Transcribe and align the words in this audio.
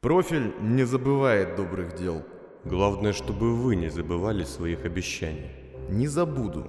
Профиль 0.00 0.54
не 0.60 0.84
забывает 0.84 1.56
добрых 1.56 1.96
дел. 1.96 2.22
Главное, 2.64 3.12
чтобы 3.12 3.52
вы 3.52 3.74
не 3.74 3.88
забывали 3.88 4.44
своих 4.44 4.84
обещаний. 4.84 5.50
Не 5.90 6.06
забуду. 6.06 6.68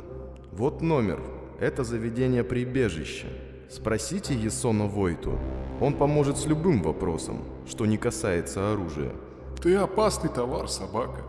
Вот 0.52 0.82
номер. 0.82 1.21
Это 1.59 1.83
заведение 1.83 2.43
прибежища. 2.43 3.27
Спросите 3.69 4.33
Есона 4.33 4.87
Войту. 4.87 5.37
Он 5.79 5.93
поможет 5.93 6.37
с 6.37 6.47
любым 6.47 6.81
вопросом, 6.81 7.43
что 7.67 7.85
не 7.85 7.97
касается 7.97 8.73
оружия. 8.73 9.12
Ты 9.61 9.75
опасный 9.75 10.32
товар, 10.32 10.68
собака. 10.68 11.21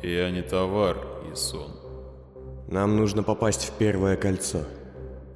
Я 0.00 0.30
не 0.30 0.42
товар, 0.42 0.96
Исон. 1.32 1.72
Нам 2.68 2.96
нужно 2.96 3.24
попасть 3.24 3.64
в 3.64 3.72
первое 3.72 4.16
кольцо. 4.16 4.60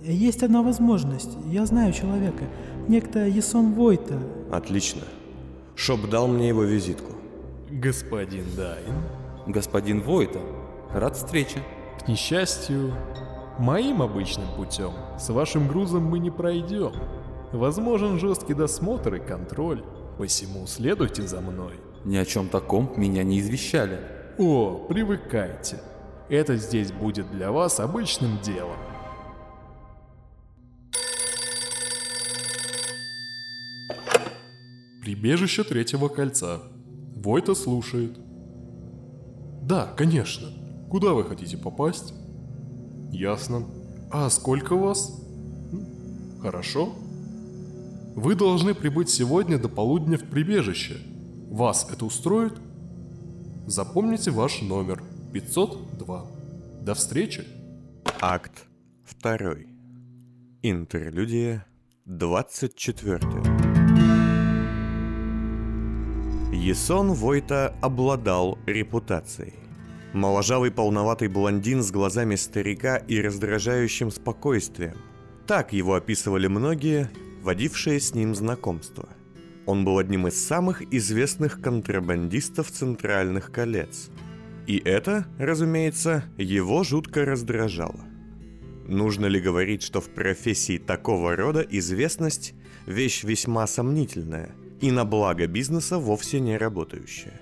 Есть 0.01 0.45
одна 0.45 0.63
возможность. 0.63 1.37
Я 1.47 1.67
знаю 1.67 1.93
человека. 1.93 2.45
Некто 2.87 3.27
Есон 3.27 3.73
Войта. 3.73 4.21
Отлично. 4.53 5.03
Шоп 5.75 6.09
дал 6.09 6.29
мне 6.29 6.49
его 6.49 6.63
визитку. 6.63 7.13
Господин 7.71 8.45
Дайн. 8.57 8.95
Господин 9.47 10.03
Войта, 10.03 10.41
рад 10.93 11.17
встрече. 11.17 11.63
К 11.99 12.09
несчастью, 12.09 12.95
моим 13.59 14.03
обычным 14.03 14.47
путем 14.57 14.93
с 15.19 15.29
вашим 15.31 15.69
грузом 15.69 16.05
мы 16.05 16.19
не 16.19 16.31
пройдем. 16.31 16.93
Возможен 17.53 18.19
жесткий 18.19 18.55
досмотр 18.55 19.15
и 19.15 19.19
контроль, 19.21 19.83
посему 20.19 20.67
следуйте 20.67 21.23
за 21.23 21.41
мной. 21.41 21.75
Ни 22.05 22.17
о 22.17 22.25
чем 22.25 22.49
таком 22.49 22.93
меня 22.97 23.23
не 23.23 23.41
извещали. 23.41 24.01
О, 24.39 24.87
привыкайте. 24.89 25.79
Это 26.29 26.57
здесь 26.57 26.93
будет 26.93 27.31
для 27.31 27.53
вас 27.53 27.79
обычным 27.81 28.39
делом. 28.41 28.77
Прибежище 35.03 35.65
третьего 35.65 36.07
кольца. 36.07 36.63
Войта 37.17 37.57
слушает. 37.57 38.17
Да, 39.63 39.93
конечно. 39.97 40.49
Куда 40.89 41.13
вы 41.13 41.25
хотите 41.25 41.57
попасть? 41.59 42.15
Ясно. 43.11 43.67
А 44.13 44.31
сколько 44.31 44.77
вас? 44.77 45.21
М, 45.73 46.41
Хорошо. 46.41 46.95
Вы 48.15 48.37
должны 48.37 48.75
прибыть 48.75 49.11
сегодня 49.11 49.59
до 49.59 49.69
полудня 49.69 50.19
в 50.19 50.25
прибежище. 50.25 50.99
Вас 51.51 51.89
это 51.91 52.05
устроит? 52.05 52.53
Запомните 53.67 54.31
ваш 54.31 54.63
номер 54.63 55.03
502. 55.33 56.27
До 56.83 56.95
встречи. 56.95 57.45
Акт 58.21 58.67
2. 59.21 59.57
Интерлюдия 60.63 61.67
24. 62.05 63.52
Есон 66.63 67.13
Войта 67.13 67.75
обладал 67.83 68.57
репутацией. 68.67 69.55
Моложавый 70.13 70.71
полноватый 70.71 71.27
блондин 71.27 71.83
с 71.83 71.91
глазами 71.91 72.37
старика 72.37 72.99
и 72.99 73.21
раздражающим 73.21 74.13
спокойствием. 74.13 74.97
Так 75.49 75.73
его 75.73 75.95
описывали 75.95 76.47
многие, 76.47 77.11
водившие 77.43 77.99
с 77.99 78.15
ним 78.15 78.37
знакомство. 78.37 79.09
Он 79.67 79.85
был 79.85 79.99
одним 79.99 80.29
из 80.29 80.47
самых 80.47 80.83
известных 80.95 81.61
контрабандистов 81.61 82.71
центральных 82.71 83.51
колец. 83.51 84.09
И 84.69 84.79
это, 84.79 85.27
разумеется, 85.41 86.23
его 86.39 86.85
жутко 86.85 87.25
раздражало. 87.25 88.05
Нужно 88.87 89.27
ли 89.27 89.41
говорить, 89.41 89.83
что 89.83 90.01
в 90.01 90.11
профессии 90.11 90.79
такого 90.79 91.35
рода 91.35 91.63
известность– 91.63 92.55
вещь 92.87 93.25
весьма 93.25 93.67
сомнительная 93.67 94.55
и 94.83 94.91
на 94.91 95.07
благо 95.07 95.47
бизнеса 95.47 95.97
вовсе 95.97 96.41
не 96.41 96.59
работающая? 96.59 97.41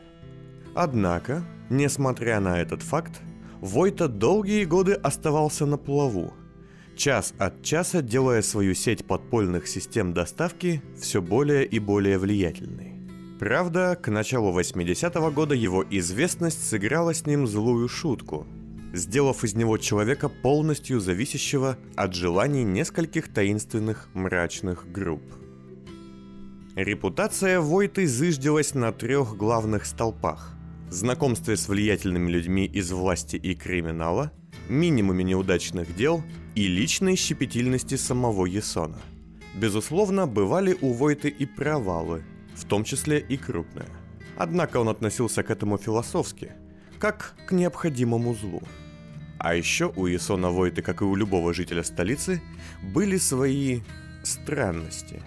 Однако, 0.74 1.44
несмотря 1.70 2.38
на 2.38 2.60
этот 2.60 2.82
факт, 2.82 3.20
Войта 3.60 4.08
долгие 4.08 4.64
годы 4.64 4.94
оставался 4.94 5.66
на 5.66 5.76
плаву, 5.76 6.32
час 6.96 7.34
от 7.38 7.62
часа 7.62 8.00
делая 8.00 8.40
свою 8.40 8.74
сеть 8.74 9.04
подпольных 9.04 9.66
систем 9.66 10.14
доставки 10.14 10.82
все 10.98 11.20
более 11.20 11.66
и 11.66 11.78
более 11.78 12.18
влиятельной. 12.18 12.94
Правда, 13.38 13.98
к 14.00 14.10
началу 14.10 14.58
80-го 14.58 15.30
года 15.30 15.54
его 15.54 15.84
известность 15.90 16.66
сыграла 16.66 17.12
с 17.12 17.26
ним 17.26 17.46
злую 17.46 17.88
шутку, 17.88 18.46
сделав 18.94 19.44
из 19.44 19.54
него 19.54 19.76
человека 19.76 20.30
полностью 20.30 21.00
зависящего 21.00 21.76
от 21.96 22.14
желаний 22.14 22.64
нескольких 22.64 23.32
таинственных 23.32 24.08
мрачных 24.14 24.90
групп. 24.90 25.22
Репутация 26.82 27.60
Войты 27.60 28.06
зыждилась 28.06 28.72
на 28.72 28.90
трех 28.90 29.36
главных 29.36 29.84
столпах– 29.84 30.54
знакомстве 30.88 31.58
с 31.58 31.68
влиятельными 31.68 32.30
людьми 32.30 32.64
из 32.64 32.90
власти 32.90 33.36
и 33.36 33.54
криминала, 33.54 34.32
минимуме 34.66 35.22
неудачных 35.22 35.94
дел 35.94 36.22
и 36.54 36.66
личной 36.66 37.16
щепетильности 37.16 37.96
самого 37.96 38.46
Есона. 38.46 38.96
Безусловно, 39.54 40.26
бывали 40.26 40.74
у 40.80 40.94
Войты 40.94 41.28
и 41.28 41.44
провалы, 41.44 42.22
в 42.54 42.64
том 42.64 42.84
числе 42.84 43.18
и 43.18 43.36
крупные. 43.36 43.88
Однако 44.38 44.78
он 44.78 44.88
относился 44.88 45.42
к 45.42 45.50
этому 45.50 45.76
философски, 45.76 46.52
как 46.98 47.34
к 47.46 47.52
необходимому 47.52 48.34
злу. 48.34 48.62
А 49.38 49.54
еще 49.54 49.92
у 49.96 50.06
Есона 50.06 50.48
Войты, 50.48 50.80
как 50.80 51.02
и 51.02 51.04
у 51.04 51.14
любого 51.14 51.52
жителя 51.52 51.82
столицы, 51.82 52.40
были 52.82 53.18
свои 53.18 53.80
странности. 54.22 55.22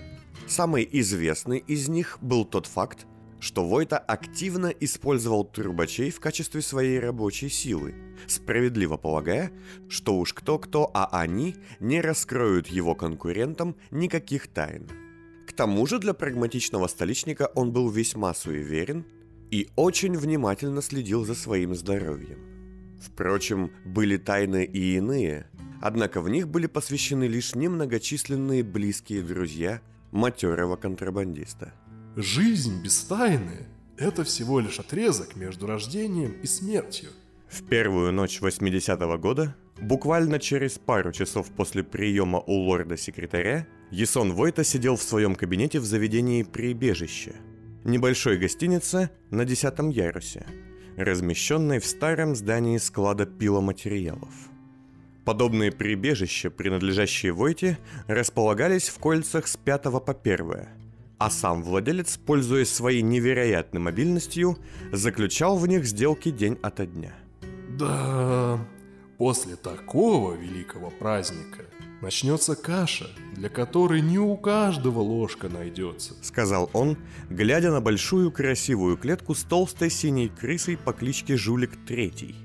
Самый 0.56 0.88
известный 0.92 1.64
из 1.66 1.90
них 1.90 2.20
был 2.22 2.46
тот 2.46 2.68
факт, 2.68 3.08
что 3.40 3.68
Войта 3.68 3.98
активно 3.98 4.68
использовал 4.68 5.46
трубачей 5.46 6.12
в 6.12 6.20
качестве 6.20 6.62
своей 6.62 7.00
рабочей 7.00 7.50
силы, 7.50 7.96
справедливо 8.28 8.98
полагая, 8.98 9.52
что 9.90 10.16
уж 10.16 10.32
кто-кто, 10.32 10.92
а 10.94 11.10
они 11.12 11.56
не 11.80 12.02
раскроют 12.02 12.68
его 12.68 12.94
конкурентам 12.94 13.76
никаких 13.90 14.48
тайн. 14.48 14.88
К 15.48 15.54
тому 15.54 15.88
же 15.88 15.98
для 15.98 16.14
прагматичного 16.14 16.86
столичника 16.86 17.50
он 17.56 17.72
был 17.72 17.90
весьма 17.90 18.36
суеверен 18.36 19.08
и 19.50 19.72
очень 19.76 20.16
внимательно 20.16 20.84
следил 20.84 21.26
за 21.26 21.34
своим 21.34 21.74
здоровьем. 21.74 22.38
Впрочем, 23.02 23.72
были 23.86 24.18
тайны 24.18 24.66
и 24.66 24.98
иные, 24.98 25.48
однако 25.82 26.22
в 26.22 26.30
них 26.30 26.48
были 26.48 26.68
посвящены 26.68 27.24
лишь 27.24 27.56
немногочисленные 27.56 28.62
близкие 28.62 29.24
друзья 29.24 29.82
матерого 30.14 30.78
контрабандиста– 30.78 31.74
Жизнь 32.16 32.80
без 32.84 33.04
тайны– 33.06 33.66
это 33.98 34.24
всего 34.24 34.60
лишь 34.60 34.80
отрезок 34.80 35.36
между 35.36 35.66
рождением 35.66 36.34
и 36.44 36.46
смертью. 36.46 37.10
В 37.48 37.64
первую 37.64 38.14
ночь 38.14 38.40
80-го 38.40 39.18
года, 39.18 39.56
буквально 39.82 40.38
через 40.38 40.78
пару 40.78 41.12
часов 41.12 41.50
после 41.50 41.84
приема 41.84 42.40
у 42.40 42.54
лорда-секретаря, 42.54 43.66
Есон 43.90 44.34
Войта 44.34 44.64
сидел 44.64 44.96
в 44.96 45.02
своем 45.02 45.34
кабинете 45.34 45.80
в 45.80 45.86
заведении 45.86 46.44
«Прибежище», 46.44 47.34
небольшой 47.84 48.38
гостинице 48.38 49.10
на 49.32 49.44
десятом 49.44 49.90
ярусе, 49.90 50.46
размещенной 50.96 51.80
в 51.80 51.86
старом 51.88 52.36
здании 52.36 52.78
склада 52.78 53.26
пиломатериалов. 53.26 54.53
Подобные 55.26 55.72
прибежища, 55.72 56.50
принадлежащие 56.50 57.32
Войте, 57.32 57.78
располагались 58.08 58.90
в 58.90 59.00
кольцах 59.00 59.48
с 59.48 59.58
пятого 59.58 60.00
по 60.00 60.14
первое– 60.14 60.70
а 61.24 61.30
сам 61.30 61.64
владелец, 61.64 62.18
пользуясь 62.18 62.68
своей 62.68 63.02
невероятной 63.02 63.80
мобильностью, 63.80 64.58
заключал 64.92 65.58
в 65.58 65.66
них 65.68 65.86
сделки 65.86 66.32
день 66.32 66.58
ото 66.62 66.86
дня. 66.86 67.14
Да, 67.80 68.60
после 69.18 69.56
такого 69.56 70.34
великого 70.34 70.90
праздника 70.90 71.62
начнется 72.02 72.58
каша, 72.58 73.08
для 73.38 73.48
которой 73.48 74.02
не 74.02 74.20
у 74.20 74.36
каждого 74.36 75.00
ложка 75.00 75.48
найдется. 75.48 76.14
Сказал 76.22 76.70
он, 76.74 76.98
глядя 77.30 77.72
на 77.72 77.80
большую 77.80 78.30
красивую 78.30 78.98
клетку 78.98 79.34
с 79.34 79.44
толстой 79.44 79.92
синей 79.92 80.28
крысой 80.28 80.76
по 80.76 80.92
кличке 80.92 81.38
Жулик 81.38 81.72
Третий. 81.88 82.36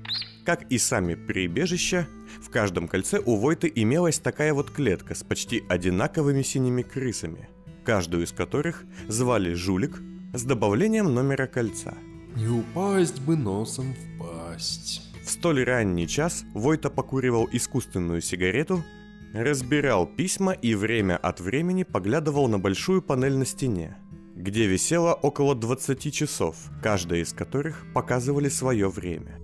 Как 0.45 0.63
и 0.71 0.77
сами 0.77 1.15
прибежища, 1.15 2.07
в 2.41 2.49
каждом 2.49 2.87
кольце 2.87 3.19
у 3.25 3.35
Войты 3.35 3.71
имелась 3.73 4.19
такая 4.19 4.53
вот 4.53 4.71
клетка 4.71 5.15
с 5.15 5.23
почти 5.23 5.63
одинаковыми 5.69 6.41
синими 6.41 6.81
крысами– 6.81 7.49
каждую 7.89 8.23
из 8.23 8.31
которых 8.31 8.83
звали 9.07 9.53
Жулик 9.55 9.99
с 10.33 10.43
добавлением 10.43 11.11
номера 11.11 11.47
кольца. 11.47 11.95
Не 12.35 12.47
упасть 12.47 13.19
бы 13.21 13.35
носом 13.35 13.95
в 13.95 14.19
пасть. 14.19 15.01
В 15.25 15.29
столь 15.31 15.63
ранний 15.63 16.07
час 16.07 16.43
Войта 16.53 16.91
покуривал 16.91 17.49
искусственную 17.51 18.21
сигарету, 18.21 18.83
разбирал 19.33 20.05
письма 20.05 20.51
и 20.51 20.75
время 20.75 21.17
от 21.17 21.39
времени 21.39 21.81
поглядывал 21.81 22.47
на 22.47 22.59
большую 22.59 23.01
панель 23.01 23.37
на 23.37 23.45
стене, 23.47 23.97
где 24.35 24.67
висело 24.67 25.15
около 25.15 25.55
20 25.55 26.13
часов, 26.13 26.57
каждая 26.83 27.21
из 27.21 27.33
которых 27.33 27.87
показывали 27.95 28.49
свое 28.49 28.87
время. 28.87 29.39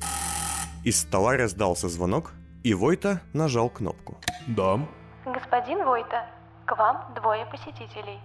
Из 0.83 0.97
стола 0.97 1.35
раздался 1.35 1.89
звонок, 1.89 2.33
и 2.65 2.73
Войта 2.73 3.21
нажал 3.31 3.69
кнопку. 3.69 4.17
Да. 4.47 4.79
Господин 5.23 5.85
Войта, 5.85 6.25
к 6.65 6.75
вам 6.75 7.13
двое 7.13 7.45
посетителей. 7.45 8.19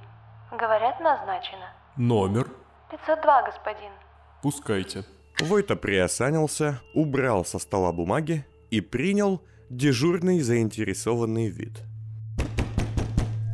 Говорят, 0.51 0.99
назначено. 0.99 1.69
Номер. 1.99 2.49
502, 2.91 3.43
господин. 3.43 3.91
Пускайте. 4.43 5.05
Войта 5.43 5.77
приосанился, 5.77 6.81
убрал 6.95 7.45
со 7.45 7.59
стола 7.59 7.93
бумаги 7.93 8.47
и 8.71 8.81
принял 8.81 9.43
дежурный 9.69 10.41
заинтересованный 10.41 11.49
вид. 11.49 11.83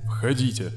Входите. 0.05 0.71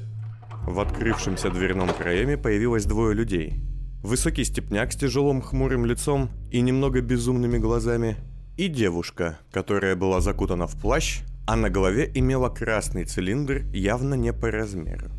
В 0.66 0.80
открывшемся 0.80 1.50
дверном 1.50 1.88
проеме 1.94 2.36
появилось 2.36 2.84
двое 2.84 3.14
людей. 3.14 3.62
Высокий 4.02 4.42
степняк 4.42 4.90
с 4.90 4.96
тяжелым 4.96 5.40
хмурым 5.40 5.86
лицом 5.86 6.30
и 6.50 6.60
немного 6.62 7.00
безумными 7.00 7.58
глазами, 7.58 8.16
и 8.56 8.68
девушка, 8.68 9.38
которая 9.50 9.96
была 9.96 10.20
закутана 10.20 10.66
в 10.66 10.80
плащ, 10.80 11.20
а 11.46 11.56
на 11.56 11.70
голове 11.70 12.10
имела 12.14 12.48
красный 12.48 13.04
цилиндр 13.04 13.64
явно 13.72 14.14
не 14.14 14.32
по 14.32 14.50
размеру. 14.50 15.10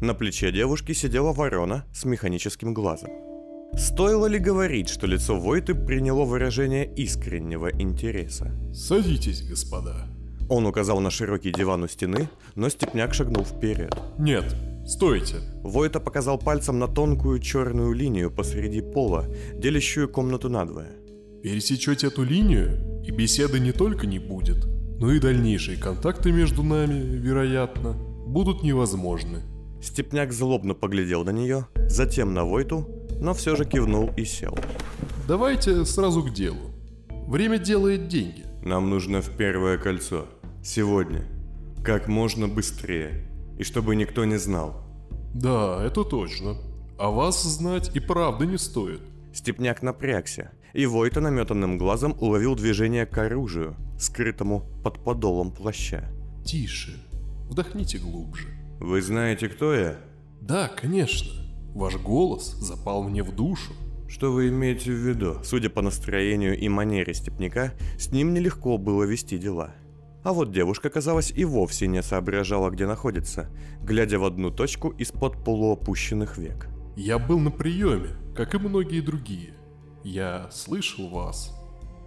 На 0.00 0.14
плече 0.14 0.50
девушки 0.50 0.92
сидела 0.92 1.32
ворона 1.32 1.84
с 1.92 2.04
механическим 2.04 2.72
глазом. 2.72 3.10
Стоило 3.76 4.26
ли 4.26 4.38
говорить, 4.38 4.88
что 4.88 5.06
лицо 5.06 5.38
Войты 5.38 5.74
приняло 5.74 6.24
выражение 6.24 6.92
искреннего 6.96 7.70
интереса? 7.70 8.50
Садитесь, 8.74 9.42
господа. 9.42 10.08
Он 10.48 10.66
указал 10.66 11.00
на 11.00 11.10
широкий 11.10 11.52
диван 11.52 11.84
у 11.84 11.88
стены, 11.88 12.28
но 12.56 12.68
Степняк 12.68 13.14
шагнул 13.14 13.44
вперед. 13.44 13.94
Нет, 14.18 14.56
стойте. 14.84 15.36
Войта 15.62 16.00
показал 16.00 16.38
пальцем 16.38 16.80
на 16.80 16.88
тонкую 16.88 17.38
черную 17.38 17.92
линию 17.92 18.30
посреди 18.30 18.80
пола, 18.80 19.26
делящую 19.54 20.08
комнату 20.08 20.48
надвое. 20.48 20.99
Пересечете 21.42 22.08
эту 22.08 22.22
линию, 22.22 23.02
и 23.02 23.10
беседы 23.10 23.60
не 23.60 23.72
только 23.72 24.06
не 24.06 24.18
будет, 24.18 24.66
но 24.98 25.10
и 25.10 25.18
дальнейшие 25.18 25.78
контакты 25.78 26.32
между 26.32 26.62
нами, 26.62 27.00
вероятно, 27.16 27.94
будут 28.26 28.62
невозможны. 28.62 29.40
Степняк 29.82 30.32
злобно 30.32 30.74
поглядел 30.74 31.24
на 31.24 31.30
нее, 31.30 31.66
затем 31.88 32.34
на 32.34 32.44
Войту, 32.44 32.86
но 33.18 33.32
все 33.32 33.56
же 33.56 33.64
кивнул 33.64 34.10
и 34.18 34.24
сел. 34.26 34.54
Давайте 35.26 35.86
сразу 35.86 36.22
к 36.22 36.34
делу. 36.34 36.74
Время 37.26 37.58
делает 37.58 38.08
деньги. 38.08 38.44
Нам 38.62 38.90
нужно 38.90 39.22
в 39.22 39.30
первое 39.30 39.78
кольцо. 39.78 40.26
Сегодня. 40.62 41.24
Как 41.82 42.06
можно 42.06 42.48
быстрее. 42.48 43.26
И 43.58 43.62
чтобы 43.62 43.96
никто 43.96 44.26
не 44.26 44.38
знал. 44.38 44.84
Да, 45.32 45.82
это 45.82 46.04
точно. 46.04 46.56
А 46.98 47.10
вас 47.10 47.42
знать 47.42 47.90
и 47.94 48.00
правда 48.00 48.44
не 48.44 48.58
стоит. 48.58 49.00
Степняк 49.32 49.82
напрягся, 49.82 50.52
и 50.72 50.86
Войта 50.86 51.20
наметанным 51.20 51.78
глазом 51.78 52.16
уловил 52.20 52.54
движение 52.54 53.06
к 53.06 53.16
оружию, 53.18 53.76
скрытому 53.98 54.64
под 54.82 55.04
подолом 55.04 55.52
плаща. 55.52 56.10
Тише. 56.44 56.96
Вдохните 57.48 57.98
глубже. 57.98 58.48
Вы 58.80 59.02
знаете, 59.02 59.48
кто 59.48 59.74
я? 59.74 59.96
Да, 60.40 60.68
конечно. 60.68 61.30
Ваш 61.74 61.96
голос 61.96 62.52
запал 62.54 63.02
мне 63.04 63.22
в 63.22 63.34
душу. 63.34 63.72
Что 64.08 64.32
вы 64.32 64.48
имеете 64.48 64.90
в 64.90 64.94
виду? 64.94 65.38
Судя 65.44 65.70
по 65.70 65.82
настроению 65.82 66.58
и 66.58 66.68
манере 66.68 67.14
степняка, 67.14 67.72
с 67.96 68.10
ним 68.10 68.34
нелегко 68.34 68.76
было 68.76 69.04
вести 69.04 69.38
дела. 69.38 69.74
А 70.24 70.32
вот 70.32 70.52
девушка, 70.52 70.90
казалось, 70.90 71.32
и 71.34 71.44
вовсе 71.44 71.86
не 71.86 72.02
соображала, 72.02 72.70
где 72.70 72.86
находится, 72.86 73.48
глядя 73.82 74.18
в 74.18 74.24
одну 74.24 74.50
точку 74.50 74.90
из-под 74.90 75.44
полуопущенных 75.44 76.38
век. 76.38 76.68
Я 76.96 77.18
был 77.18 77.38
на 77.38 77.50
приеме, 77.50 78.10
как 78.34 78.54
и 78.54 78.58
многие 78.58 79.00
другие. 79.00 79.54
Я 80.02 80.50
слышал 80.50 81.08
вас. 81.08 81.56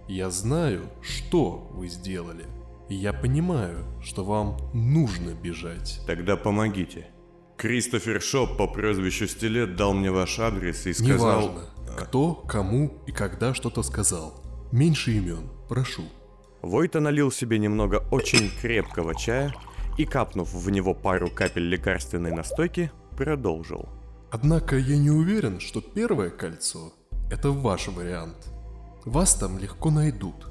Я 0.08 0.30
знаю, 0.30 0.90
что 1.00 1.68
вы 1.72 1.88
сделали. 1.88 2.46
И 2.88 2.94
я 2.94 3.12
понимаю, 3.12 3.84
что 4.02 4.24
вам 4.24 4.58
нужно 4.74 5.30
бежать. 5.30 6.00
Тогда 6.06 6.36
помогите. 6.36 7.06
Кристофер 7.56 8.20
Шоп 8.20 8.58
по 8.58 8.66
прозвищу 8.66 9.26
Стилет 9.26 9.76
дал 9.76 9.94
мне 9.94 10.10
ваш 10.10 10.38
адрес 10.38 10.86
и 10.86 10.92
сказал... 10.92 11.42
Неважно, 11.42 11.70
кто, 11.96 12.34
кому 12.34 12.92
и 13.06 13.12
когда 13.12 13.54
что-то 13.54 13.82
сказал. 13.82 14.42
Меньше 14.72 15.12
имен, 15.12 15.48
прошу. 15.68 16.02
Войта 16.60 17.00
налил 17.00 17.30
себе 17.30 17.58
немного 17.58 18.04
очень 18.10 18.50
крепкого 18.60 19.14
чая 19.14 19.54
и, 19.96 20.04
капнув 20.04 20.52
в 20.52 20.70
него 20.70 20.94
пару 20.94 21.30
капель 21.30 21.68
лекарственной 21.68 22.32
настойки, 22.32 22.90
продолжил. 23.16 23.88
Однако 24.30 24.76
я 24.76 24.96
не 24.96 25.10
уверен, 25.10 25.60
что 25.60 25.80
первое 25.80 26.30
кольцо– 26.30 26.92
это 27.30 27.50
ваш 27.50 27.88
вариант. 27.88 28.50
Вас 29.04 29.34
там 29.34 29.58
легко 29.58 29.90
найдут. 29.90 30.48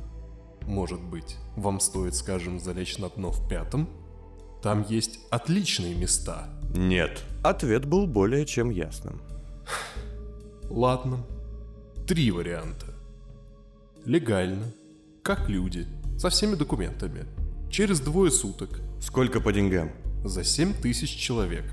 Может 0.61 1.01
быть, 1.01 1.37
вам 1.55 1.79
стоит, 1.79 2.15
скажем, 2.15 2.59
залечь 2.59 2.97
на 2.97 3.09
дно 3.09 3.31
в 3.31 3.47
пятом? 3.49 3.89
Там 4.61 4.85
есть 4.87 5.19
отличные 5.29 5.93
места. 5.95 6.47
Нет. 6.75 7.23
Ответ 7.43 7.85
был 7.85 8.07
более 8.07 8.45
чем 8.45 8.69
ясным. 8.69 9.21
Ладно. 10.69 11.25
Три 12.07 12.31
варианта. 12.31 12.87
Легально, 14.05 14.71
как 15.21 15.49
люди, 15.49 15.87
со 16.17 16.29
всеми 16.29 16.55
документами. 16.55 17.25
Через 17.69 17.99
двое 17.99 18.31
суток. 18.31 18.79
Сколько 19.01 19.41
по 19.41 19.51
деньгам? 19.51 19.91
За 20.23 20.43
семь 20.43 20.73
тысяч 20.73 21.09
человек. 21.09 21.65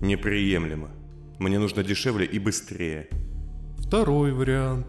Неприемлемо. 0.00 0.90
Мне 1.38 1.58
нужно 1.58 1.82
дешевле 1.82 2.24
и 2.24 2.38
быстрее. 2.38 3.08
Второй 3.78 4.32
вариант. 4.32 4.86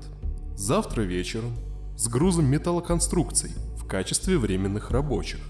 Завтра 0.56 1.02
вечером 1.02 1.54
с 1.98 2.08
грузом 2.08 2.46
металлоконструкций 2.46 3.52
в 3.78 3.86
качестве 3.86 4.38
временных 4.38 4.92
рабочих. 4.92 5.42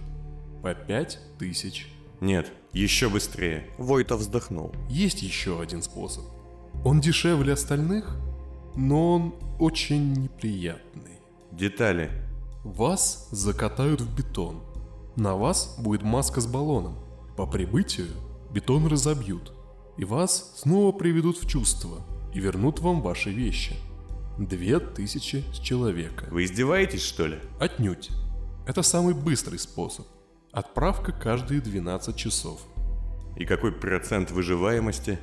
По 0.64 0.74
пять 0.74 1.20
тысяч. 1.38 1.88
Нет, 2.20 2.52
еще 2.74 3.10
быстрее. 3.10 3.68
Войта 3.78 4.18
вздохнул. 4.18 4.74
Есть 4.90 5.22
еще 5.22 5.62
один 5.62 5.84
способ. 5.84 6.26
Он 6.84 7.00
дешевле 7.00 7.54
остальных, 7.54 8.18
но 8.76 9.14
он 9.14 9.36
очень 9.60 10.14
неприятный. 10.14 11.20
Детали. 11.52 12.10
Вас 12.64 13.30
закатают 13.32 14.02
в 14.02 14.16
бетон. 14.16 14.64
На 15.16 15.36
вас 15.36 15.78
будет 15.80 16.02
маска 16.02 16.42
с 16.42 16.48
баллоном. 16.48 16.98
По 17.36 17.46
прибытию 17.46 18.08
бетон 18.52 18.88
разобьют. 18.88 19.54
И 19.98 20.06
вас 20.06 20.54
снова 20.58 20.92
приведут 20.92 21.38
в 21.38 21.48
чувство 21.48 22.06
и 22.34 22.40
вернут 22.40 22.80
вам 22.80 23.02
ваши 23.02 23.32
вещи. 23.32 23.76
Две 24.38 24.80
тысячи 24.80 25.44
с 25.52 25.58
человека. 25.58 26.28
Вы 26.30 26.46
издеваетесь, 26.46 27.02
что 27.02 27.26
ли? 27.26 27.40
Отнюдь. 27.60 28.12
Это 28.68 28.84
самый 28.84 29.16
быстрый 29.16 29.58
способ. 29.58 30.06
Отправка 30.52 31.12
каждые 31.12 31.62
12 31.62 32.16
часов. 32.16 32.62
И 33.36 33.46
какой 33.46 33.72
процент 33.72 34.30
выживаемости? 34.30 35.20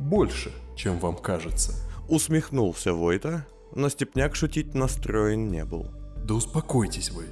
Больше, 0.00 0.52
чем 0.76 0.98
вам 0.98 1.16
кажется. 1.16 1.74
Усмехнулся 2.08 2.92
Войта, 2.94 3.46
но 3.74 3.88
Степняк 3.88 4.34
шутить 4.34 4.74
настроен 4.74 5.50
не 5.50 5.64
был. 5.64 5.86
Да 6.24 6.34
успокойтесь 6.34 7.10
вы. 7.10 7.26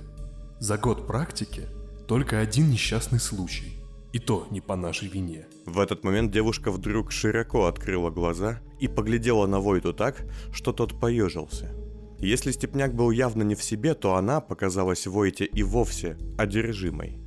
За 0.61 0.79
год 0.79 1.07
практики 1.07 1.67
только 2.07 2.39
один 2.39 2.71
несчастный 2.71 3.19
случай. 3.19 3.80
И 4.13 4.19
то 4.19 4.47
не 4.51 4.61
по 4.61 4.77
нашей 4.77 5.09
вине. 5.09 5.47
В 5.67 5.79
этот 5.79 6.03
момент 6.03 6.33
девушка 6.33 6.71
вдруг 6.71 7.13
широко 7.13 7.67
открыла 7.67 8.11
глаза 8.11 8.61
и 8.81 8.89
поглядела 8.89 9.47
на 9.47 9.61
Войту 9.61 9.93
так, 9.93 10.25
что 10.53 10.73
тот 10.73 10.99
поежился. 10.99 11.73
Если 12.19 12.51
Степняк 12.51 12.95
был 12.95 13.11
явно 13.11 13.43
не 13.45 13.55
в 13.55 13.63
себе, 13.63 13.95
то 13.95 14.17
она 14.17 14.41
показалась 14.41 15.07
Войте 15.07 15.45
и 15.45 15.63
вовсе 15.63 16.19
одержимой. 16.37 17.19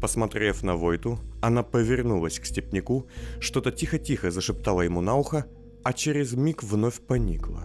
Посмотрев 0.00 0.62
на 0.62 0.76
Войту, 0.76 1.18
она 1.42 1.62
повернулась 1.62 2.40
к 2.40 2.46
Степняку, 2.46 3.06
что-то 3.38 3.70
тихо-тихо 3.70 4.30
зашептала 4.30 4.80
ему 4.80 5.02
на 5.02 5.14
ухо, 5.14 5.46
а 5.84 5.92
через 5.92 6.32
миг 6.32 6.62
вновь 6.62 7.00
поникла. 7.00 7.64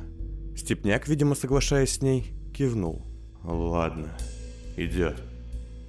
Степняк, 0.56 1.08
видимо, 1.08 1.34
соглашаясь 1.36 1.94
с 1.94 2.02
ней, 2.02 2.34
кивнул. 2.54 3.06
«Ладно, 3.44 4.18
идет. 4.76 5.16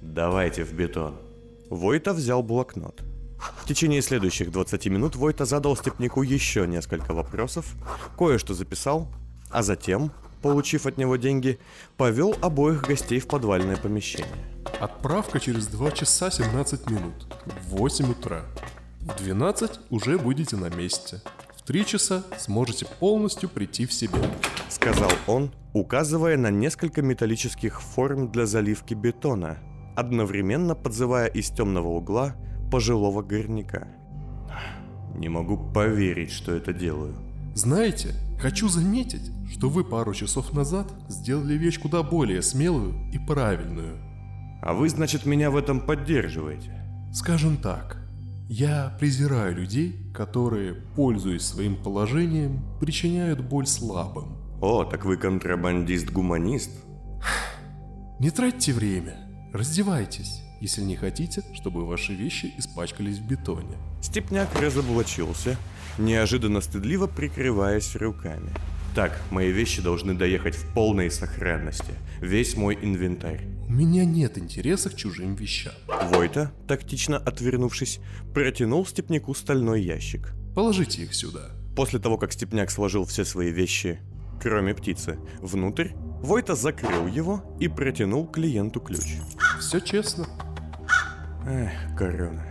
Давайте 0.01 0.63
в 0.63 0.73
бетон». 0.73 1.26
Войта 1.69 2.13
взял 2.13 2.43
блокнот. 2.43 3.03
В 3.61 3.67
течение 3.67 4.01
следующих 4.01 4.51
20 4.51 4.87
минут 4.87 5.15
Войта 5.15 5.45
задал 5.45 5.75
Степнику 5.75 6.21
еще 6.21 6.65
несколько 6.65 7.13
вопросов, 7.13 7.75
кое-что 8.17 8.53
записал, 8.53 9.09
а 9.49 9.63
затем, 9.63 10.11
получив 10.41 10.85
от 10.85 10.97
него 10.97 11.17
деньги, 11.17 11.59
повел 11.97 12.35
обоих 12.41 12.83
гостей 12.83 13.19
в 13.19 13.27
подвальное 13.27 13.77
помещение. 13.77 14.29
Отправка 14.79 15.39
через 15.39 15.67
2 15.67 15.91
часа 15.91 16.31
17 16.31 16.89
минут. 16.89 17.27
В 17.67 17.75
8 17.77 18.11
утра. 18.11 18.43
В 19.01 19.23
12 19.23 19.71
уже 19.89 20.17
будете 20.17 20.55
на 20.55 20.69
месте. 20.69 21.21
В 21.57 21.63
3 21.63 21.85
часа 21.85 22.23
сможете 22.39 22.85
полностью 22.99 23.49
прийти 23.49 23.85
в 23.85 23.93
себя. 23.93 24.19
Сказал 24.69 25.11
он, 25.27 25.51
указывая 25.73 26.37
на 26.37 26.49
несколько 26.49 27.01
металлических 27.01 27.81
форм 27.81 28.31
для 28.31 28.45
заливки 28.45 28.93
бетона, 28.93 29.57
одновременно 29.97 30.75
подзывая 30.75 31.25
из 31.25 31.49
темного 31.49 31.87
угла 31.87 32.35
пожилого 32.71 33.23
горняка. 33.23 33.87
Не 35.15 35.27
могу 35.27 35.57
поверить, 35.57 36.31
что 36.31 36.53
это 36.53 36.71
делаю. 36.71 37.15
Знаете, 37.55 38.13
хочу 38.39 38.69
заметить, 38.69 39.31
что 39.49 39.69
вы 39.69 39.83
пару 39.83 40.13
часов 40.13 40.53
назад 40.53 40.87
сделали 41.09 41.55
вещь 41.55 41.79
куда 41.79 42.03
более 42.03 42.43
смелую 42.43 42.93
и 43.11 43.17
правильную. 43.17 43.97
А 44.61 44.73
вы, 44.73 44.87
значит, 44.89 45.25
меня 45.25 45.49
в 45.49 45.55
этом 45.57 45.81
поддерживаете? 45.81 46.71
Скажем 47.11 47.57
так, 47.57 47.97
Я 48.49 48.95
презираю 48.99 49.55
людей, 49.55 50.11
которые, 50.13 50.73
пользуясь 50.95 51.41
своим 51.41 51.75
положением, 51.75 52.61
причиняют 52.79 53.41
боль 53.41 53.67
слабым. 53.67 54.37
О, 54.61 54.85
так 54.85 55.03
вы 55.03 55.17
контрабандист-гуманист? 55.17 56.71
Не 58.19 58.29
тратьте 58.29 58.71
время. 58.71 59.26
Раздевайтесь, 59.53 60.41
если 60.59 60.81
не 60.81 60.95
хотите, 60.95 61.43
чтобы 61.53 61.85
ваши 61.85 62.13
вещи 62.13 62.53
испачкались 62.57 63.17
в 63.17 63.27
бетоне. 63.27 63.77
Степняк 64.01 64.49
разоблачился, 64.59 65.57
неожиданно 65.97 66.61
стыдливо 66.61 67.07
прикрываясь 67.07 67.95
руками. 67.95 68.51
Так, 68.95 69.21
мои 69.29 69.51
вещи 69.51 69.81
должны 69.81 70.15
доехать 70.15 70.55
в 70.55 70.73
полной 70.73 71.11
сохранности. 71.11 71.93
Весь 72.19 72.57
мой 72.57 72.77
инвентарь. 72.81 73.47
У 73.67 73.71
меня 73.71 74.05
нет 74.05 74.37
интереса 74.37 74.89
к 74.89 74.95
чужим 74.95 75.35
вещам. 75.35 75.73
Войта, 76.11 76.51
тактично 76.67 77.17
отвернувшись, 77.17 77.99
протянул 78.33 78.85
Степняку 78.85 79.33
стальной 79.35 79.83
ящик. 79.83 80.33
Положите 80.55 81.03
их 81.03 81.13
сюда. 81.13 81.51
После 81.75 81.99
того, 81.99 82.17
как 82.17 82.33
Степняк 82.33 82.71
сложил 82.71 83.05
все 83.05 83.23
свои 83.23 83.51
вещи, 83.51 83.99
кроме 84.41 84.73
птицы, 84.73 85.19
внутрь, 85.41 85.89
Войта 86.21 86.55
закрыл 86.55 87.05
его 87.05 87.43
и 87.59 87.67
протянул 87.67 88.25
клиенту 88.25 88.79
ключ. 88.79 89.17
Все 89.59 89.79
честно. 89.79 90.25
Эх, 91.45 91.71
корона. 91.97 92.43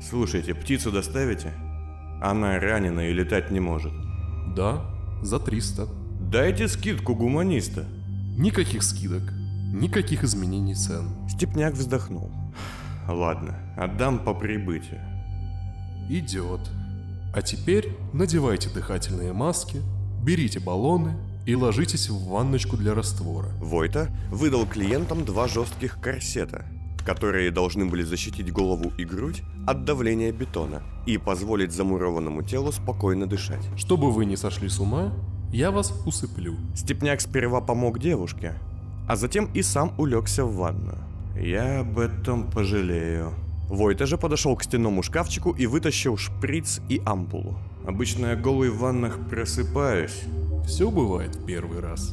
Слушайте, 0.00 0.54
птицу 0.54 0.90
доставите? 0.90 1.52
Она 2.22 2.58
ранена 2.58 3.08
и 3.08 3.12
летать 3.12 3.50
не 3.50 3.60
может. 3.60 3.92
Да, 4.54 4.84
за 5.22 5.38
300. 5.38 5.86
Дайте 6.20 6.68
скидку 6.68 7.14
гуманиста. 7.14 7.84
Никаких 8.36 8.82
скидок. 8.82 9.22
Никаких 9.72 10.24
изменений 10.24 10.74
цен. 10.74 11.28
Степняк 11.28 11.74
вздохнул. 11.74 12.30
Ладно, 13.08 13.56
отдам 13.76 14.18
по 14.18 14.34
прибытию. 14.34 15.00
Идет. 16.08 16.60
А 17.32 17.42
теперь 17.42 17.96
надевайте 18.12 18.68
дыхательные 18.70 19.32
маски, 19.32 19.80
берите 20.24 20.58
баллоны 20.58 21.16
и 21.46 21.54
ложитесь 21.54 22.08
в 22.08 22.28
ванночку 22.28 22.76
для 22.76 22.94
раствора. 22.94 23.48
Войта 23.60 24.08
выдал 24.30 24.66
клиентам 24.66 25.24
два 25.24 25.48
жестких 25.48 26.00
корсета, 26.00 26.66
которые 27.04 27.50
должны 27.50 27.86
были 27.86 28.02
защитить 28.02 28.52
голову 28.52 28.92
и 28.98 29.04
грудь 29.04 29.42
от 29.66 29.84
давления 29.84 30.32
бетона 30.32 30.82
и 31.06 31.18
позволить 31.18 31.72
замурованному 31.72 32.42
телу 32.42 32.72
спокойно 32.72 33.26
дышать. 33.26 33.64
Чтобы 33.76 34.10
вы 34.10 34.26
не 34.26 34.36
сошли 34.36 34.68
с 34.68 34.78
ума, 34.80 35.12
я 35.52 35.70
вас 35.70 35.92
усыплю. 36.06 36.56
Степняк 36.74 37.20
сперва 37.20 37.60
помог 37.60 37.98
девушке, 37.98 38.54
а 39.08 39.16
затем 39.16 39.50
и 39.54 39.62
сам 39.62 39.94
улегся 39.98 40.44
в 40.44 40.54
ванную. 40.54 40.98
Я 41.36 41.80
об 41.80 41.98
этом 41.98 42.50
пожалею. 42.50 43.32
Войта 43.68 44.04
же 44.06 44.18
подошел 44.18 44.56
к 44.56 44.64
стенному 44.64 45.02
шкафчику 45.02 45.52
и 45.52 45.66
вытащил 45.66 46.16
шприц 46.16 46.80
и 46.88 47.00
ампулу. 47.06 47.56
Обычно 47.86 48.26
я 48.26 48.36
голый 48.36 48.68
в 48.70 48.78
ваннах 48.78 49.18
просыпаюсь. 49.28 50.22
Все 50.70 50.88
бывает 50.88 51.34
в 51.34 51.44
первый 51.44 51.80
раз. 51.80 52.12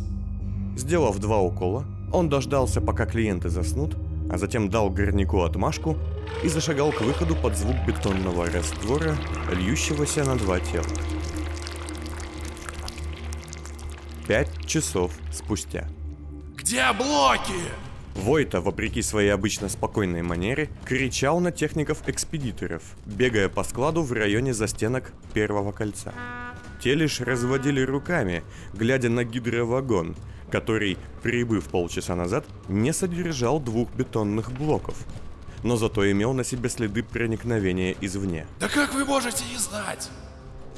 Сделав 0.76 1.20
два 1.20 1.40
укола, 1.40 1.86
он 2.12 2.28
дождался, 2.28 2.82
пока 2.82 3.06
клиенты 3.06 3.50
заснут, 3.50 3.96
а 4.32 4.40
затем 4.40 4.68
дал 4.72 4.90
горняку 4.90 5.42
отмашку 5.42 5.96
и 6.44 6.50
зашагал 6.50 6.92
к 6.92 7.02
выходу 7.02 7.36
под 7.36 7.56
звук 7.56 7.76
бетонного 7.86 8.48
раствора, 8.48 9.16
льющегося 9.54 10.24
на 10.24 10.36
два 10.38 10.60
тела. 10.60 10.88
Пять 14.28 14.66
часов 14.66 15.12
спустя. 15.32 15.88
Где 16.56 16.92
блоки? 16.94 17.62
Войта, 18.16 18.60
вопреки 18.60 19.04
своей 19.04 19.30
обычно 19.30 19.70
спокойной 19.70 20.24
манере, 20.24 20.72
кричал 20.84 21.40
на 21.40 21.52
техников-экспедиторов, 21.52 22.82
бегая 23.06 23.50
по 23.50 23.64
складу 23.64 24.02
в 24.02 24.12
районе 24.14 24.56
застенок 24.56 25.14
первого 25.36 25.72
кольца. 25.72 26.12
Те 26.80 26.94
лишь 26.96 27.22
разводили 27.22 27.82
руками, 27.82 28.44
глядя 28.74 29.10
на 29.10 29.24
гидровагон, 29.24 30.16
который, 30.52 30.98
прибыв 31.24 31.66
полчаса 31.66 32.16
назад, 32.16 32.46
не 32.68 32.94
содержал 32.94 33.60
двух 33.60 33.92
бетонных 33.94 34.52
блоков, 34.52 34.96
но 35.64 35.76
зато 35.76 36.10
имел 36.12 36.34
на 36.34 36.44
себе 36.44 36.70
следы 36.70 37.04
проникновения 37.04 37.96
извне. 38.02 38.46
Да 38.60 38.70
как 38.70 38.94
вы 38.94 39.06
можете 39.06 39.44
не 39.52 39.58
знать? 39.58 40.10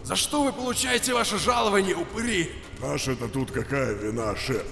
За 0.04 0.16
что 0.16 0.44
вы 0.44 0.54
получаете 0.54 1.14
ваше 1.14 1.38
жалование, 1.38 1.96
упыри? 1.96 2.50
Наша-то 2.82 3.28
тут 3.28 3.52
какая 3.52 3.94
вина, 3.94 4.36
шеф? 4.36 4.64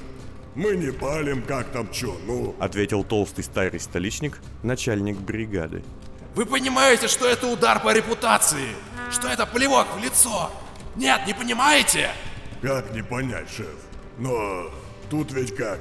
Мы 0.55 0.75
не 0.75 0.91
палим, 0.91 1.43
как 1.43 1.71
там 1.71 1.91
чё, 1.91 2.15
ну... 2.25 2.55
Ответил 2.59 3.03
толстый 3.03 3.43
старый 3.43 3.79
столичник, 3.79 4.39
начальник 4.63 5.17
бригады. 5.17 5.83
Вы 6.33 6.45
понимаете, 6.45 7.07
что 7.07 7.27
это 7.27 7.47
удар 7.47 7.79
по 7.79 7.93
репутации? 7.93 8.69
Что 9.11 9.27
это 9.27 9.45
плевок 9.45 9.87
в 9.95 10.03
лицо? 10.03 10.49
Нет, 10.97 11.21
не 11.27 11.33
понимаете? 11.33 12.09
Как 12.61 12.91
не 12.91 13.03
понять, 13.03 13.49
шеф? 13.49 13.75
Но 14.17 14.71
тут 15.09 15.31
ведь 15.31 15.55
как? 15.55 15.79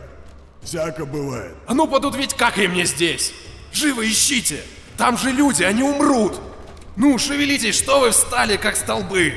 Всяко 0.62 1.06
бывает. 1.06 1.56
А 1.66 1.74
ну 1.74 1.88
подут 1.88 2.16
ведь 2.16 2.34
как 2.34 2.58
и 2.58 2.68
мне 2.68 2.84
здесь? 2.84 3.32
Живо 3.72 4.06
ищите! 4.06 4.62
Там 4.98 5.16
же 5.16 5.30
люди, 5.30 5.62
они 5.62 5.82
умрут! 5.82 6.38
Ну, 6.96 7.18
шевелитесь, 7.18 7.74
что 7.76 8.00
вы 8.00 8.10
встали, 8.10 8.56
как 8.56 8.76
столбы? 8.76 9.34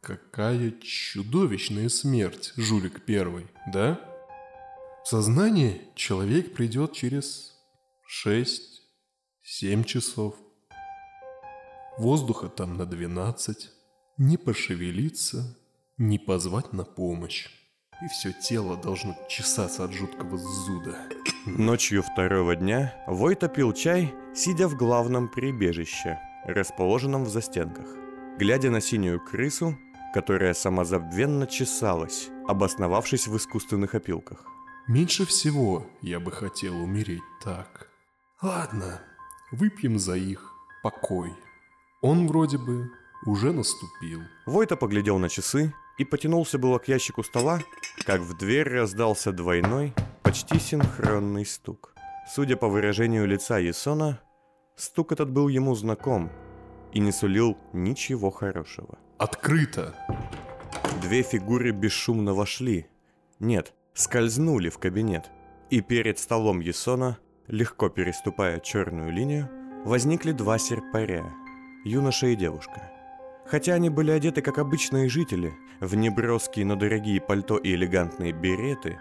Какая 0.00 0.72
чудовищная 0.80 1.88
смерть, 1.88 2.52
жулик 2.56 3.04
первый, 3.04 3.46
да? 3.72 4.00
В 5.04 5.08
сознание 5.08 5.80
человек 5.94 6.54
придет 6.54 6.92
через 6.92 7.52
6-7 8.24 9.84
часов. 9.84 10.34
Воздуха 11.98 12.48
там 12.48 12.76
на 12.78 12.86
12. 12.86 13.70
Не 14.16 14.36
пошевелиться, 14.38 15.58
не 15.98 16.18
позвать 16.18 16.72
на 16.72 16.84
помощь. 16.84 17.48
И 18.02 18.08
все 18.08 18.32
тело 18.32 18.76
должно 18.76 19.14
чесаться 19.28 19.84
от 19.84 19.92
жуткого 19.92 20.38
зуда. 20.38 20.96
Ночью 21.44 22.02
второго 22.02 22.56
дня 22.56 22.94
Войта 23.06 23.48
пил 23.48 23.72
чай, 23.74 24.14
сидя 24.34 24.68
в 24.68 24.76
главном 24.76 25.28
прибежище, 25.28 26.18
расположенном 26.46 27.24
в 27.24 27.28
застенках. 27.28 27.86
Глядя 28.38 28.70
на 28.70 28.80
синюю 28.80 29.20
крысу, 29.20 29.76
которая 30.14 30.54
самозабвенно 30.54 31.46
чесалась, 31.46 32.30
обосновавшись 32.48 33.26
в 33.26 33.36
искусственных 33.36 33.94
опилках. 33.94 34.46
Меньше 34.88 35.26
всего 35.26 35.86
я 36.00 36.18
бы 36.20 36.32
хотел 36.32 36.82
умереть 36.82 37.22
так. 37.44 37.88
Ладно, 38.40 39.00
выпьем 39.52 39.98
за 39.98 40.16
их 40.16 40.52
покой. 40.82 41.32
Он 42.02 42.26
вроде 42.26 42.58
бы 42.58 42.90
уже 43.26 43.52
наступил. 43.52 44.22
Войта 44.44 44.74
поглядел 44.74 45.18
на 45.18 45.28
часы 45.28 45.72
и 45.98 46.04
потянулся 46.04 46.58
было 46.58 46.78
к 46.78 46.88
ящику 46.88 47.22
стола, 47.22 47.60
как 48.04 48.20
в 48.20 48.36
дверь 48.36 48.68
раздался 48.68 49.30
двойной, 49.30 49.94
почти 50.22 50.58
синхронный 50.58 51.46
стук. 51.46 51.94
Судя 52.28 52.56
по 52.56 52.66
выражению 52.66 53.28
лица 53.28 53.58
Есона, 53.58 54.20
стук 54.74 55.12
этот 55.12 55.30
был 55.30 55.46
ему 55.46 55.76
знаком 55.76 56.32
и 56.92 56.98
не 56.98 57.12
сулил 57.12 57.56
ничего 57.72 58.30
хорошего. 58.30 58.98
Открыто! 59.18 59.94
Две 61.00 61.22
фигуры 61.22 61.70
бесшумно 61.70 62.34
вошли. 62.34 62.88
Нет, 63.38 63.74
скользнули 63.94 64.70
в 64.70 64.78
кабинет. 64.78 65.30
И 65.70 65.80
перед 65.80 66.18
столом 66.18 66.58
Есона, 66.58 67.18
легко 67.46 67.88
переступая 67.88 68.58
черную 68.58 69.12
линию, 69.12 69.48
возникли 69.84 70.32
два 70.32 70.58
серпаря– 70.58 71.32
юноша 71.84 72.28
и 72.28 72.36
девушка. 72.36 72.90
Хотя 73.46 73.74
они 73.74 73.90
были 73.90 74.10
одеты 74.10 74.40
как 74.40 74.58
обычные 74.58 75.08
жители, 75.08 75.52
в 75.80 75.94
неброские, 75.94 76.64
но 76.64 76.76
дорогие 76.76 77.20
пальто 77.20 77.58
и 77.58 77.72
элегантные 77.74 78.32
береты, 78.32 78.98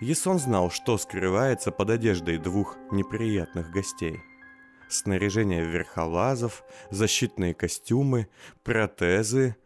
Есон 0.00 0.38
знал, 0.38 0.70
что 0.70 0.96
скрывается 0.98 1.70
под 1.70 1.90
одеждой 1.90 2.38
двух 2.38 2.76
неприятных 2.90 3.70
гостей– 3.70 4.20
снаряжение 4.88 5.64
верхолазов, 5.64 6.64
защитные 6.90 7.54
костюмы, 7.54 8.28
протезы 8.62 9.56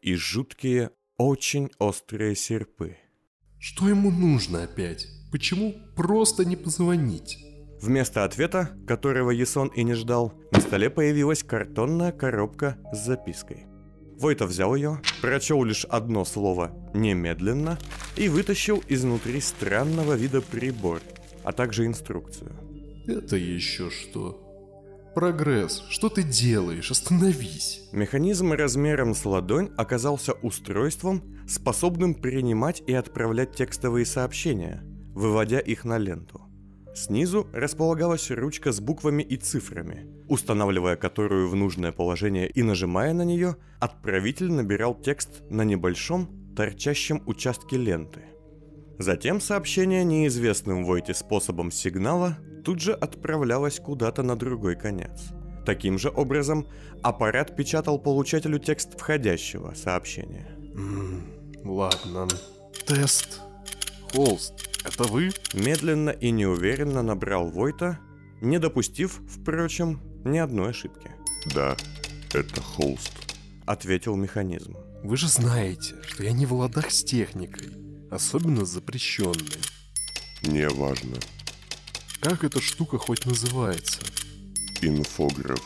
и 0.00 0.14
жуткие, 0.14 0.90
очень 1.16 1.70
острые 1.78 2.34
серпы. 2.34 2.96
Что 3.58 3.88
ему 3.88 4.10
нужно 4.10 4.64
опять? 4.64 5.06
Почему 5.30 5.74
просто 5.96 6.44
не 6.44 6.56
позвонить? 6.56 7.51
Вместо 7.82 8.22
ответа, 8.22 8.70
которого 8.86 9.32
Ясон 9.32 9.66
и 9.66 9.82
не 9.82 9.94
ждал, 9.94 10.32
на 10.52 10.60
столе 10.60 10.88
появилась 10.88 11.42
картонная 11.42 12.12
коробка 12.12 12.78
с 12.92 13.04
запиской. 13.04 13.66
Войта 14.20 14.46
взял 14.46 14.76
ее, 14.76 15.00
прочел 15.20 15.64
лишь 15.64 15.84
одно 15.86 16.24
слово 16.24 16.70
«немедленно» 16.94 17.76
и 18.16 18.28
вытащил 18.28 18.84
изнутри 18.88 19.40
странного 19.40 20.12
вида 20.12 20.40
прибор, 20.42 21.00
а 21.42 21.50
также 21.50 21.86
инструкцию. 21.86 22.52
Это 23.08 23.34
еще 23.34 23.90
что? 23.90 24.38
Прогресс, 25.16 25.82
что 25.90 26.08
ты 26.08 26.22
делаешь? 26.22 26.92
Остановись. 26.92 27.88
Механизм 27.90 28.52
размером 28.52 29.12
с 29.12 29.24
ладонь 29.24 29.70
оказался 29.76 30.34
устройством, 30.34 31.36
способным 31.48 32.14
принимать 32.14 32.80
и 32.86 32.94
отправлять 32.94 33.56
текстовые 33.56 34.06
сообщения, 34.06 34.84
выводя 35.14 35.58
их 35.58 35.84
на 35.84 35.98
ленту. 35.98 36.51
Снизу 36.94 37.48
располагалась 37.52 38.30
ручка 38.30 38.70
с 38.70 38.80
буквами 38.80 39.22
и 39.22 39.36
цифрами, 39.36 40.06
устанавливая 40.28 40.96
которую 40.96 41.48
в 41.48 41.54
нужное 41.54 41.90
положение 41.90 42.48
и 42.48 42.62
нажимая 42.62 43.14
на 43.14 43.22
нее, 43.22 43.56
отправитель 43.80 44.52
набирал 44.52 44.94
текст 44.94 45.42
на 45.48 45.62
небольшом, 45.62 46.28
торчащем 46.54 47.22
участке 47.26 47.78
ленты. 47.78 48.20
Затем 48.98 49.40
сообщение 49.40 50.04
неизвестным 50.04 50.84
Войте 50.84 51.14
способом 51.14 51.70
сигнала 51.70 52.36
тут 52.64 52.80
же 52.80 52.92
отправлялось 52.92 53.80
куда-то 53.80 54.22
на 54.22 54.36
другой 54.36 54.76
конец. 54.76 55.32
Таким 55.64 55.98
же 55.98 56.10
образом, 56.10 56.66
аппарат 57.02 57.56
печатал 57.56 57.98
получателю 57.98 58.58
текст 58.58 58.98
входящего 58.98 59.72
сообщения. 59.74 60.46
Ладно. 61.64 62.28
Тест. 62.86 63.40
Холст, 64.12 64.68
это 64.84 65.04
вы? 65.04 65.30
Медленно 65.54 66.10
и 66.10 66.30
неуверенно 66.30 67.02
набрал 67.02 67.50
Войта, 67.50 67.98
не 68.40 68.58
допустив, 68.58 69.20
впрочем, 69.28 70.00
ни 70.24 70.38
одной 70.38 70.70
ошибки. 70.70 71.10
Да, 71.54 71.76
это 72.32 72.60
холст. 72.60 73.12
Ответил 73.66 74.16
механизм. 74.16 74.76
Вы 75.02 75.16
же 75.16 75.28
знаете, 75.28 75.94
что 76.06 76.22
я 76.22 76.32
не 76.32 76.46
в 76.46 76.52
ладах 76.52 76.90
с 76.90 77.02
техникой, 77.02 77.68
особенно 78.10 78.64
запрещенной. 78.64 79.60
Не 80.42 80.68
важно. 80.68 81.16
Как 82.20 82.44
эта 82.44 82.60
штука 82.60 82.98
хоть 82.98 83.26
называется? 83.26 84.00
Инфограф. 84.80 85.62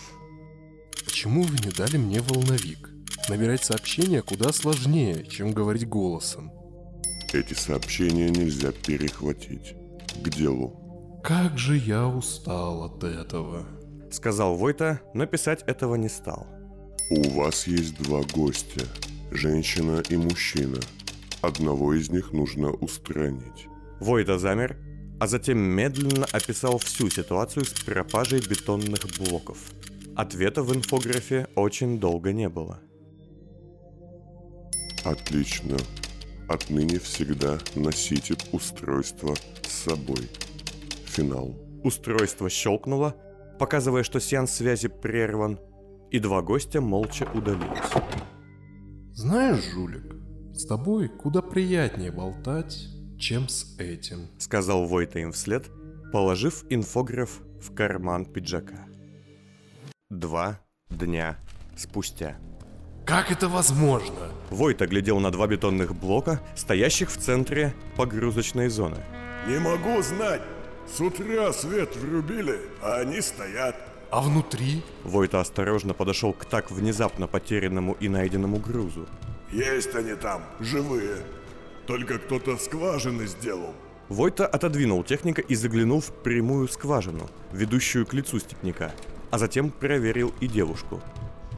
Почему 1.04 1.42
вы 1.42 1.56
не 1.64 1.70
дали 1.70 1.96
мне 1.96 2.20
волновик? 2.20 2.90
Набирать 3.28 3.64
сообщения 3.64 4.23
куда 4.23 4.52
сложнее, 4.52 5.26
чем 5.26 5.52
говорить 5.52 5.88
голосом. 5.88 6.50
Эти 7.37 7.52
сообщения 7.52 8.31
нельзя 8.31 8.73
перехватить. 8.73 9.75
К 10.25 10.31
делу. 10.31 11.21
Как 11.23 11.59
же 11.59 11.76
я 11.76 12.09
устал 12.09 12.85
от 12.85 13.05
этого. 13.05 13.66
Сказал 14.11 14.57
Войта, 14.57 15.02
но 15.12 15.26
писать 15.26 15.62
этого 15.66 15.97
не 15.97 16.09
стал. 16.09 16.47
У 17.11 17.28
вас 17.38 17.66
есть 17.66 18.02
два 18.02 18.23
гостя. 18.33 18.87
Женщина 19.31 20.02
и 20.09 20.16
мужчина. 20.16 20.78
Одного 21.43 21.93
из 21.93 22.09
них 22.09 22.33
нужно 22.33 22.71
устранить. 22.71 23.69
Войта 24.00 24.38
замер, 24.38 24.78
а 25.21 25.26
затем 25.26 25.59
медленно 25.59 26.25
описал 26.33 26.78
всю 26.78 27.11
ситуацию 27.11 27.66
с 27.66 27.85
пропажей 27.85 28.40
бетонных 28.40 29.02
блоков. 29.19 29.59
Ответа 30.16 30.62
в 30.62 30.75
инфографе 30.75 31.49
очень 31.55 32.00
долго 32.00 32.33
не 32.33 32.49
было. 32.49 32.81
Отлично. 35.05 35.76
Отныне 36.49 36.99
всегда 36.99 37.59
носите 37.75 38.37
устройство 38.53 39.35
с 39.62 39.69
собой. 39.85 40.31
Финал. 41.07 41.55
Устройство 41.83 42.49
щелкнуло, 42.49 43.17
показывая, 43.59 44.03
что 44.03 44.21
сеанс 44.21 44.53
связи 44.53 44.88
прерван, 44.88 45.59
и 46.11 46.19
два 46.19 46.43
гостя 46.43 46.81
молча 46.81 47.29
удалились. 47.35 47.93
Знаешь, 49.12 49.65
жулик, 49.73 50.15
с 50.55 50.67
тобой 50.67 51.09
куда 51.09 51.43
приятнее 51.43 52.12
болтать, 52.12 52.88
чем 53.19 53.49
с 53.49 53.76
этим. 53.79 54.29
Сказал 54.38 54.87
Войта 54.87 55.19
им 55.19 55.33
вслед, 55.33 55.71
положив 56.12 56.65
инфограф 56.71 57.41
в 57.61 57.75
карман 57.75 58.25
пиджака. 58.26 58.87
Два 60.11 60.61
дня 60.91 61.38
спустя. 61.76 62.37
Как 63.07 63.31
это 63.31 63.49
возможно? 63.49 64.33
Войта 64.51 64.89
глядел 64.89 65.21
на 65.21 65.31
два 65.31 65.47
бетонных 65.47 65.95
блока, 65.95 66.41
стоящих 66.57 67.09
в 67.09 67.17
центре 67.17 67.73
погрузочной 67.97 68.69
зоны. 68.69 68.97
Не 69.47 69.61
могу 69.61 70.03
знать. 70.03 70.43
С 70.93 71.01
утра 71.01 71.53
свет 71.53 71.95
врубили, 71.95 72.59
а 72.83 72.97
они 72.97 73.21
стоят. 73.21 73.77
А 74.11 74.21
внутри? 74.21 74.83
Войта 75.05 75.41
осторожно 75.41 75.95
подошел 75.95 76.33
к 76.33 76.47
так 76.47 76.73
внезапно 76.73 77.29
потерянному 77.29 77.97
и 78.01 78.09
найденному 78.09 78.57
грузу. 78.57 79.07
Есть 79.53 79.95
они 79.95 80.15
там, 80.17 80.43
живые. 80.59 81.19
Только 81.87 82.19
кто-то 82.19 82.57
скважины 82.57 83.29
сделал. 83.29 83.73
Войта 84.09 84.49
отодвинул 84.49 85.05
техника 85.05 85.42
и 85.42 85.55
заглянул 85.55 86.01
в 86.01 86.11
прямую 86.11 86.66
скважину, 86.66 87.31
ведущую 87.53 88.05
к 88.05 88.14
лицу 88.14 88.40
степняка, 88.40 88.90
а 89.31 89.38
затем 89.38 89.71
проверил 89.71 90.35
и 90.40 90.49
девушку. 90.49 91.01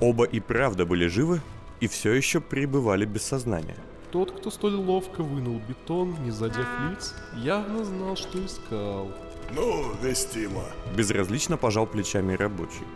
Оба 0.00 0.24
и 0.24 0.40
правда 0.40 0.86
были 0.86 1.06
живы 1.08 1.40
и 1.80 1.88
все 1.88 2.12
еще 2.12 2.40
пребывали 2.40 3.04
без 3.04 3.22
сознания. 3.22 3.76
Тот, 4.10 4.32
кто 4.32 4.50
столь 4.50 4.74
ловко 4.76 5.22
вынул 5.22 5.60
бетон, 5.68 6.16
не 6.22 6.30
задев 6.30 6.66
лиц, 6.88 7.14
явно 7.36 7.84
знал, 7.84 8.16
что 8.16 8.44
искал. 8.44 9.12
Ну, 9.54 9.92
вестимо. 10.02 10.64
Безразлично 10.96 11.56
пожал 11.56 11.86
плечами 11.86 12.34
рабочий. 12.34 12.86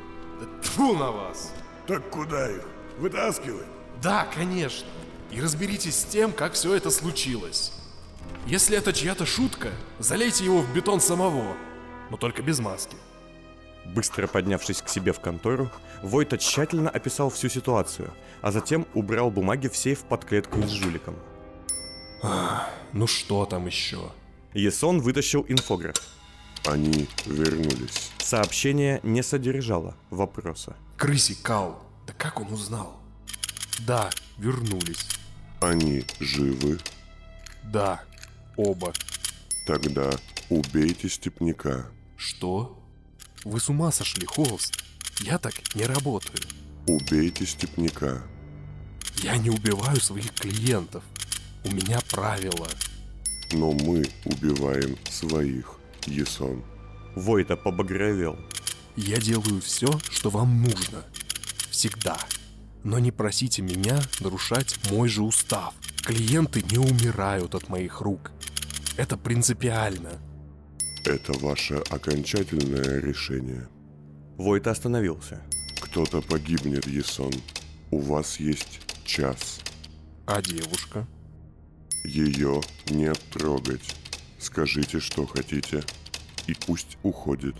Тьфу 0.62 0.94
на 0.94 1.10
вас! 1.10 1.52
Так 1.86 2.08
куда 2.10 2.50
их? 2.50 2.64
Вытаскивай. 2.98 3.64
Да, 4.02 4.26
конечно. 4.34 4.86
И 5.30 5.40
разберитесь 5.40 5.96
с 6.00 6.04
тем, 6.04 6.32
как 6.32 6.52
все 6.52 6.74
это 6.74 6.90
случилось. 6.90 7.72
Если 8.46 8.76
это 8.76 8.92
чья-то 8.92 9.26
шутка, 9.26 9.70
залейте 9.98 10.44
его 10.44 10.60
в 10.60 10.74
бетон 10.74 11.00
самого, 11.00 11.56
но 12.10 12.16
только 12.16 12.42
без 12.42 12.60
маски. 12.60 12.96
Быстро 13.84 14.26
поднявшись 14.26 14.80
к 14.82 14.88
себе 14.88 15.12
в 15.12 15.20
контору, 15.20 15.70
Войта 16.02 16.38
тщательно 16.38 16.88
описал 16.88 17.30
всю 17.30 17.48
ситуацию, 17.48 18.12
а 18.40 18.52
затем 18.52 18.86
убрал 18.94 19.30
бумаги 19.30 19.68
в 19.68 19.76
сейф 19.76 20.00
под 20.04 20.24
клетку 20.24 20.62
с 20.62 20.70
жуликом. 20.70 21.16
Ну 22.92 23.06
что 23.06 23.46
там 23.46 23.66
еще? 23.66 24.12
Есон 24.54 25.00
вытащил 25.00 25.44
инфограф. 25.48 25.96
Они 26.64 27.08
вернулись. 27.26 28.12
Сообщение 28.18 29.00
не 29.02 29.22
содержало 29.22 29.96
вопроса. 30.10 30.76
Крыси 30.96 31.34
Кал. 31.34 31.82
Да 32.06 32.12
как 32.12 32.40
он 32.40 32.52
узнал? 32.52 33.00
Да, 33.86 34.10
вернулись. 34.38 35.08
Они 35.60 36.04
живы. 36.20 36.78
Да, 37.64 38.02
оба. 38.56 38.92
Тогда 39.66 40.10
убейте 40.50 41.08
степняка. 41.08 41.86
Что? 42.16 42.78
Вы 43.44 43.58
с 43.58 43.68
ума 43.68 43.90
сошли, 43.90 44.24
Холст? 44.24 44.84
Я 45.20 45.38
так 45.38 45.54
не 45.74 45.84
работаю. 45.84 46.38
Убейте 46.86 47.44
степняка. 47.44 48.22
Я 49.22 49.36
не 49.36 49.50
убиваю 49.50 50.00
своих 50.00 50.32
клиентов. 50.32 51.02
У 51.64 51.70
меня 51.70 52.00
правила. 52.10 52.68
Но 53.52 53.72
мы 53.72 54.04
убиваем 54.24 54.96
своих, 55.10 55.74
Есон. 56.06 56.64
Войта 57.16 57.56
побагровел. 57.56 58.38
Я 58.96 59.16
делаю 59.16 59.60
все, 59.60 59.98
что 60.10 60.30
вам 60.30 60.62
нужно. 60.62 61.04
Всегда. 61.70 62.18
Но 62.84 62.98
не 62.98 63.10
просите 63.10 63.62
меня 63.62 64.00
нарушать 64.20 64.78
мой 64.90 65.08
же 65.08 65.22
устав. 65.22 65.74
Клиенты 66.02 66.62
не 66.62 66.78
умирают 66.78 67.54
от 67.54 67.68
моих 67.68 68.00
рук. 68.00 68.30
Это 68.96 69.16
принципиально. 69.16 70.20
Это 71.04 71.32
ваше 71.40 71.76
окончательное 71.90 73.00
решение. 73.00 73.66
Войта 74.36 74.70
остановился. 74.70 75.42
Кто-то 75.80 76.22
погибнет, 76.22 76.86
Есон. 76.86 77.32
У 77.90 77.98
вас 77.98 78.38
есть 78.38 78.80
час. 79.04 79.60
А 80.26 80.40
девушка? 80.40 81.06
Ее 82.04 82.60
не 82.88 83.12
трогать. 83.32 83.96
Скажите, 84.38 85.00
что 85.00 85.26
хотите, 85.26 85.82
и 86.46 86.54
пусть 86.54 86.96
уходит. 87.02 87.56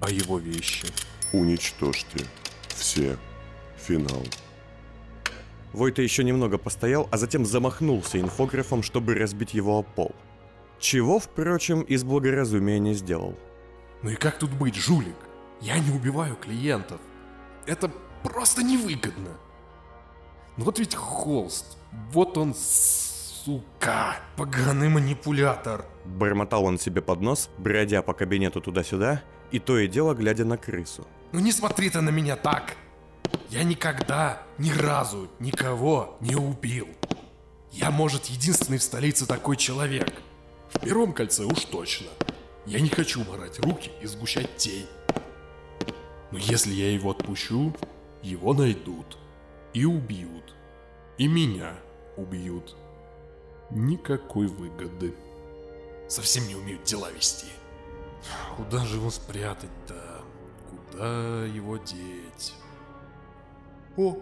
А 0.00 0.10
его 0.10 0.38
вещи? 0.38 0.86
Уничтожьте. 1.32 2.24
Все. 2.68 3.18
Финал. 3.76 4.24
Войта 5.74 6.00
еще 6.00 6.24
немного 6.24 6.56
постоял, 6.56 7.06
а 7.10 7.18
затем 7.18 7.44
замахнулся 7.44 8.18
инфографом, 8.18 8.82
чтобы 8.82 9.14
разбить 9.14 9.52
его 9.54 9.78
о 9.78 9.82
пол. 9.82 10.14
Чего, 10.82 11.20
впрочем, 11.20 11.82
из 11.82 12.02
благоразумия 12.02 12.80
не 12.80 12.94
сделал. 12.94 13.38
Ну 14.02 14.10
и 14.10 14.16
как 14.16 14.40
тут 14.40 14.50
быть, 14.50 14.74
жулик? 14.74 15.14
Я 15.60 15.78
не 15.78 15.92
убиваю 15.92 16.34
клиентов. 16.34 17.00
Это 17.66 17.88
просто 18.24 18.64
невыгодно. 18.64 19.30
Ну 20.56 20.64
вот 20.64 20.80
ведь 20.80 20.96
холст. 20.96 21.78
Вот 22.10 22.36
он, 22.36 22.52
сука, 22.56 24.16
поганый 24.36 24.88
манипулятор. 24.88 25.84
Бормотал 26.04 26.64
он 26.64 26.80
себе 26.80 27.00
под 27.00 27.20
нос, 27.20 27.48
бродя 27.58 28.02
по 28.02 28.12
кабинету 28.12 28.60
туда-сюда, 28.60 29.22
и 29.52 29.60
то 29.60 29.78
и 29.78 29.86
дело 29.86 30.14
глядя 30.14 30.44
на 30.44 30.56
крысу. 30.56 31.06
Ну 31.30 31.38
не 31.38 31.52
смотри 31.52 31.90
ты 31.90 32.00
на 32.00 32.10
меня 32.10 32.34
так. 32.34 32.74
Я 33.50 33.62
никогда, 33.62 34.42
ни 34.58 34.72
разу, 34.72 35.30
никого 35.38 36.16
не 36.20 36.34
убил. 36.34 36.88
Я, 37.70 37.92
может, 37.92 38.24
единственный 38.24 38.78
в 38.78 38.82
столице 38.82 39.26
такой 39.26 39.56
человек. 39.56 40.12
Первом 40.82 41.12
кольце 41.12 41.44
уж 41.44 41.64
точно. 41.66 42.08
Я 42.66 42.80
не 42.80 42.88
хочу 42.88 43.24
морать 43.24 43.60
руки 43.60 43.92
и 44.00 44.06
сгущать 44.06 44.56
тень. 44.56 44.88
Но 46.32 46.38
если 46.38 46.72
я 46.72 46.92
его 46.92 47.12
отпущу, 47.12 47.72
его 48.22 48.52
найдут. 48.52 49.16
И 49.74 49.84
убьют. 49.84 50.54
И 51.18 51.28
меня 51.28 51.78
убьют. 52.16 52.76
Никакой 53.70 54.48
выгоды. 54.48 55.14
Совсем 56.08 56.48
не 56.48 56.56
умеют 56.56 56.82
дела 56.82 57.10
вести. 57.12 57.46
Куда 58.56 58.84
же 58.84 58.96
его 58.96 59.10
спрятать-то? 59.10 60.22
Куда 60.68 61.44
его 61.46 61.76
деть? 61.76 62.54
О, 63.96 64.16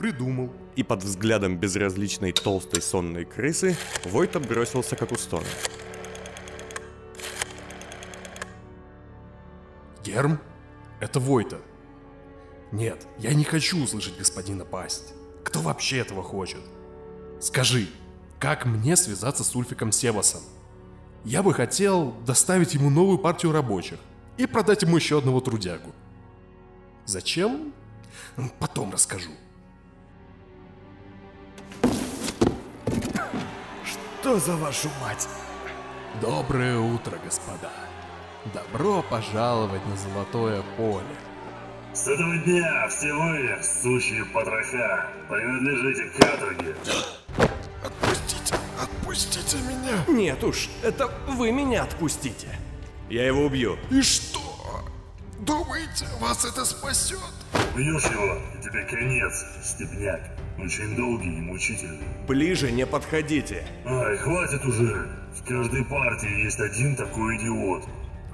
придумал. 0.00 0.50
И 0.76 0.82
под 0.82 1.04
взглядом 1.04 1.58
безразличной 1.58 2.32
толстой 2.32 2.80
сонной 2.80 3.26
крысы 3.26 3.76
Войта 4.04 4.40
бросился 4.40 4.96
к 4.96 5.02
Акустону. 5.02 5.44
Герм? 10.02 10.40
Это 11.00 11.20
Войта. 11.20 11.58
Нет, 12.72 13.06
я 13.18 13.34
не 13.34 13.44
хочу 13.44 13.82
услышать 13.82 14.16
господина 14.16 14.64
пасть. 14.64 15.12
Кто 15.44 15.60
вообще 15.60 15.98
этого 15.98 16.22
хочет? 16.22 16.60
Скажи, 17.38 17.86
как 18.38 18.64
мне 18.64 18.96
связаться 18.96 19.44
с 19.44 19.54
Ульфиком 19.54 19.92
Себасом? 19.92 20.40
Я 21.24 21.42
бы 21.42 21.52
хотел 21.52 22.12
доставить 22.24 22.72
ему 22.72 22.88
новую 22.88 23.18
партию 23.18 23.52
рабочих 23.52 23.98
и 24.38 24.46
продать 24.46 24.80
ему 24.80 24.96
еще 24.96 25.18
одного 25.18 25.40
трудягу. 25.42 25.92
Зачем? 27.04 27.74
Потом 28.58 28.92
расскажу. 28.92 29.32
Что 34.30 34.38
за 34.38 34.56
вашу 34.58 34.88
мать? 35.00 35.28
Доброе 36.20 36.78
утро, 36.78 37.18
господа. 37.24 37.72
Добро 38.54 39.02
пожаловать 39.02 39.84
на 39.86 39.96
Золотое 39.96 40.62
поле. 40.76 41.16
С 41.92 42.06
этого 42.06 42.36
дня 42.44 42.86
все 42.86 43.12
вы, 43.12 43.58
сущие 43.60 44.24
потроха, 44.26 45.10
принадлежите 45.28 46.16
каторге. 46.16 46.76
Отпустите, 47.84 48.54
отпустите 48.80 49.56
меня. 49.64 50.04
Нет 50.06 50.44
уж, 50.44 50.68
это 50.84 51.10
вы 51.26 51.50
меня 51.50 51.82
отпустите. 51.82 52.56
Я 53.08 53.26
его 53.26 53.46
убью. 53.46 53.78
И 53.90 54.00
что? 54.00 54.38
Думаете, 55.40 56.06
вас 56.20 56.44
это 56.44 56.64
спасет? 56.64 57.18
Убьешь 57.74 58.04
его, 58.04 58.36
и 58.56 58.62
тебе 58.62 58.84
конец, 58.84 59.44
степняк. 59.64 60.20
Очень 60.62 60.94
долгий 60.94 61.38
и 61.38 61.40
мучительный. 61.40 62.06
Ближе 62.26 62.70
не 62.70 62.86
подходите. 62.86 63.66
Ай, 63.86 64.16
хватит 64.18 64.64
уже. 64.64 65.08
В 65.34 65.44
каждой 65.44 65.84
партии 65.84 66.44
есть 66.44 66.60
один 66.60 66.96
такой 66.96 67.36
идиот. 67.38 67.84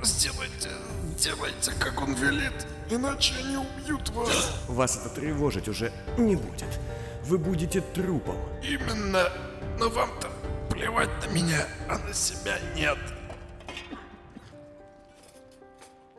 Сделайте, 0.02 0.70
сделайте, 1.16 1.72
как 1.78 2.02
он 2.02 2.14
велит, 2.14 2.66
иначе 2.90 3.34
они 3.42 3.56
убьют 3.56 4.10
вас. 4.10 4.64
Вас 4.68 4.96
это 4.96 5.08
тревожить 5.14 5.68
уже 5.68 5.92
не 6.18 6.36
будет. 6.36 6.80
Вы 7.24 7.38
будете 7.38 7.80
трупом. 7.80 8.36
Именно, 8.62 9.32
но 9.78 9.88
вам-то 9.88 10.28
плевать 10.70 11.10
на 11.26 11.32
меня, 11.32 11.66
а 11.88 11.98
на 11.98 12.12
себя 12.12 12.58
нет. 12.74 12.98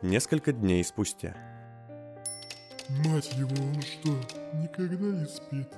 Несколько 0.02 0.52
дней 0.52 0.82
спустя. 0.84 1.34
Мать 2.88 3.32
его, 3.34 3.50
он 3.62 3.82
что, 3.82 4.10
никогда 4.54 5.06
не 5.06 5.26
спит? 5.26 5.68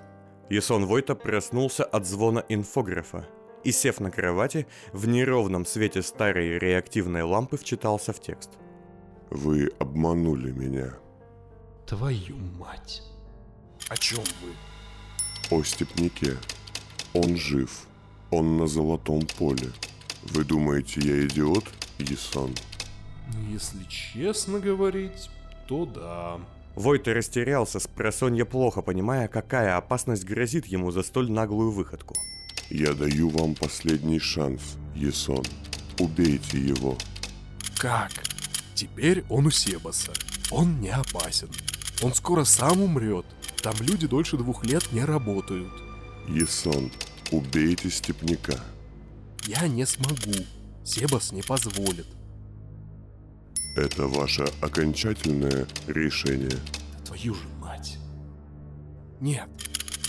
Ясон 0.51 0.87
Войта 0.87 1.15
проснулся 1.15 1.85
от 1.85 2.07
звона 2.07 2.45
инфографа 2.49 3.25
и, 3.63 3.73
сев 3.73 4.01
на 4.01 4.11
кровати, 4.11 4.67
в 4.93 5.07
неровном 5.07 5.65
свете 5.65 6.03
старой 6.03 6.59
реактивной 6.59 7.23
лампы 7.23 7.57
вчитался 7.57 8.13
в 8.13 8.21
текст. 8.21 8.51
Вы 9.31 9.71
обманули 9.79 10.51
меня. 10.51 10.95
Твою 11.87 12.37
мать. 12.59 13.03
О 13.89 13.97
чем 13.97 14.25
вы? 14.43 15.57
О 15.57 15.63
степняке. 15.63 16.37
Он 17.15 17.37
жив. 17.37 17.87
Он 18.33 18.57
на 18.57 18.67
золотом 18.67 19.23
поле. 19.39 19.71
Вы 20.23 20.45
думаете, 20.45 21.01
я 21.01 21.27
идиот, 21.27 21.65
Ясон? 21.99 22.55
Ну, 23.33 23.53
Если 23.53 23.85
честно 23.85 24.59
говорить, 24.59 25.31
то 25.69 25.87
да. 25.87 26.41
Войта 26.75 27.13
растерялся, 27.13 27.81
с 27.81 27.87
просонья 27.87 28.45
плохо 28.45 28.83
понимая, 28.83 29.29
какая 29.29 29.77
опасность 29.77 30.25
грозит 30.25 30.67
ему 30.67 30.91
за 30.91 31.03
столь 31.03 31.31
наглую 31.31 31.73
выходку. 31.73 32.17
Я 32.71 32.95
даю 32.95 33.29
вам 33.29 33.55
последний 33.55 34.21
шанс, 34.21 34.77
Ясон. 34.95 35.45
Убейте 35.99 36.59
его. 36.59 36.97
Как? 37.77 38.13
Теперь 38.75 39.25
он 39.29 39.47
у 39.47 39.51
Себаса. 39.51 40.13
Он 40.51 40.81
не 40.81 40.91
опасен. 40.91 41.51
Он 42.03 42.15
скоро 42.15 42.45
сам 42.45 42.81
умрет. 42.81 43.27
Там 43.63 43.75
люди 43.81 44.07
дольше 44.07 44.37
двух 44.37 44.65
лет 44.65 44.91
не 44.93 45.05
работают. 45.05 45.73
Ясон, 46.29 46.91
убейте 47.31 47.91
степняка. 47.91 48.59
Я 49.47 49.67
не 49.67 49.85
смогу. 49.85 50.47
Себас 50.85 51.33
не 51.33 51.43
позволит. 51.43 52.07
Это 53.77 54.07
ваше 54.07 54.45
окончательное 54.61 55.67
решение. 55.87 56.59
Твою 57.05 57.35
же 57.35 57.49
мать. 57.61 57.99
Нет, 59.21 59.49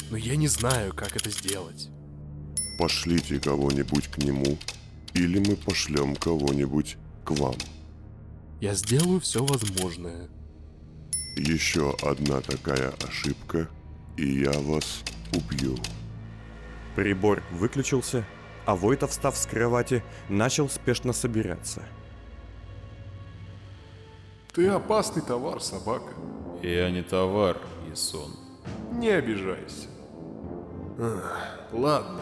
но 0.09 0.17
я 0.17 0.35
не 0.35 0.47
знаю, 0.47 0.93
как 0.93 1.15
это 1.15 1.29
сделать. 1.29 1.89
Пошлите 2.79 3.39
кого-нибудь 3.39 4.07
к 4.07 4.17
нему, 4.17 4.57
или 5.13 5.39
мы 5.39 5.55
пошлем 5.55 6.15
кого-нибудь 6.15 6.97
к 7.23 7.31
вам. 7.31 7.55
Я 8.59 8.73
сделаю 8.73 9.19
все 9.19 9.45
возможное. 9.45 10.29
Еще 11.35 11.95
одна 12.01 12.41
такая 12.41 12.93
ошибка, 13.07 13.69
и 14.17 14.41
я 14.41 14.51
вас 14.51 15.03
убью. 15.33 15.77
Прибор 16.95 17.43
выключился, 17.51 18.25
а 18.65 18.75
Войта, 18.75 19.07
встав 19.07 19.37
с 19.37 19.45
кровати, 19.45 20.03
начал 20.29 20.69
спешно 20.69 21.13
собираться. 21.13 21.83
Ты 24.53 24.67
опасный 24.67 25.21
товар, 25.21 25.61
собака. 25.61 26.13
Я 26.61 26.91
не 26.91 27.03
товар, 27.03 27.57
Исон. 27.91 28.31
Не 28.91 29.07
обижайся. 29.07 29.87
Ах, 30.99 31.67
ладно, 31.71 32.21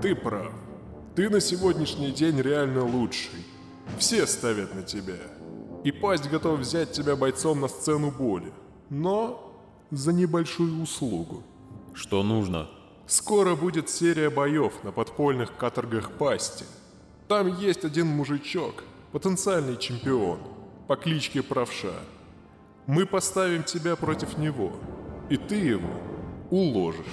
ты 0.00 0.14
прав. 0.14 0.52
Ты 1.16 1.28
на 1.28 1.40
сегодняшний 1.40 2.12
день 2.12 2.40
реально 2.40 2.84
лучший. 2.84 3.44
Все 3.98 4.26
ставят 4.28 4.76
на 4.76 4.82
тебя. 4.82 5.18
И 5.82 5.90
пасть 5.90 6.30
готов 6.30 6.60
взять 6.60 6.92
тебя 6.92 7.16
бойцом 7.16 7.60
на 7.60 7.66
сцену 7.66 8.12
боли. 8.12 8.52
Но 8.88 9.52
за 9.90 10.12
небольшую 10.12 10.80
услугу. 10.80 11.42
Что 11.94 12.22
нужно? 12.22 12.68
Скоро 13.06 13.56
будет 13.56 13.88
серия 13.88 14.30
боев 14.30 14.84
на 14.84 14.92
подпольных 14.92 15.56
каторгах 15.56 16.12
пасти. 16.12 16.64
Там 17.26 17.58
есть 17.58 17.84
один 17.84 18.06
мужичок, 18.06 18.84
потенциальный 19.10 19.76
чемпион, 19.76 20.38
по 20.86 20.96
кличке 20.96 21.42
Правша. 21.42 21.94
Мы 22.86 23.06
поставим 23.06 23.64
тебя 23.64 23.96
против 23.96 24.38
него, 24.38 24.72
и 25.28 25.36
ты 25.36 25.56
его 25.56 25.90
уложишь. 26.50 27.04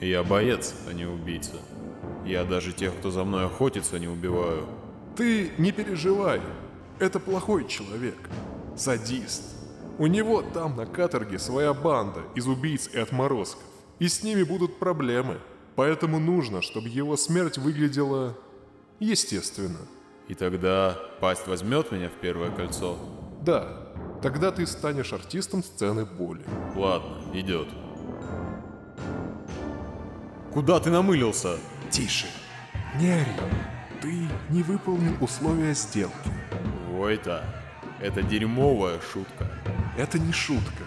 Я 0.00 0.22
боец, 0.22 0.74
а 0.88 0.92
не 0.92 1.04
убийца. 1.04 1.56
Я 2.24 2.44
даже 2.44 2.72
тех, 2.72 2.96
кто 2.96 3.10
за 3.10 3.24
мной 3.24 3.46
охотится, 3.46 3.98
не 3.98 4.08
убиваю. 4.08 4.66
Ты 5.16 5.52
не 5.58 5.72
переживай, 5.72 6.40
это 6.98 7.18
плохой 7.18 7.66
человек, 7.66 8.18
садист. 8.76 9.42
У 9.98 10.06
него 10.06 10.42
там 10.42 10.76
на 10.76 10.86
каторге 10.86 11.38
своя 11.38 11.74
банда 11.74 12.20
из 12.34 12.46
убийц 12.46 12.88
и 12.92 12.98
отморозков, 12.98 13.62
и 13.98 14.08
с 14.08 14.22
ними 14.22 14.42
будут 14.42 14.78
проблемы. 14.78 15.38
Поэтому 15.74 16.18
нужно, 16.18 16.62
чтобы 16.62 16.88
его 16.88 17.16
смерть 17.16 17.58
выглядела 17.58 18.36
естественно. 19.00 19.78
И 20.28 20.34
тогда 20.34 20.96
пасть 21.20 21.46
возьмет 21.46 21.92
меня 21.92 22.08
в 22.08 22.20
первое 22.20 22.50
кольцо? 22.50 22.98
Да, 23.42 23.66
тогда 24.22 24.50
ты 24.52 24.66
станешь 24.66 25.12
артистом 25.12 25.62
сцены 25.62 26.04
боли. 26.04 26.44
Ладно, 26.76 27.22
идет. 27.34 27.68
Куда 30.52 30.80
ты 30.80 30.90
намылился? 30.90 31.56
Тише, 31.90 32.26
не 32.98 33.10
ори. 33.10 33.32
Ты 34.00 34.28
не 34.50 34.62
выполнил 34.62 35.16
условия 35.20 35.74
сделки. 35.74 36.30
Войта, 36.88 37.44
это 38.00 38.22
дерьмовая 38.22 39.00
шутка. 39.00 39.50
Это 39.96 40.18
не 40.18 40.32
шутка. 40.32 40.84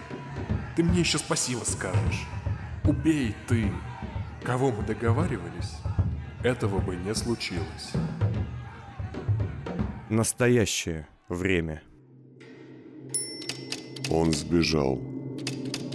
Ты 0.76 0.84
мне 0.84 1.00
еще 1.00 1.18
спасибо 1.18 1.64
скажешь. 1.64 2.26
Убей 2.84 3.34
ты. 3.48 3.72
Кого 4.44 4.70
мы 4.70 4.84
договаривались, 4.84 5.78
этого 6.44 6.78
бы 6.78 6.94
не 6.94 7.14
случилось. 7.14 7.92
Настоящее 10.10 11.08
время. 11.28 11.82
Он 14.08 14.32
сбежал. 14.32 15.00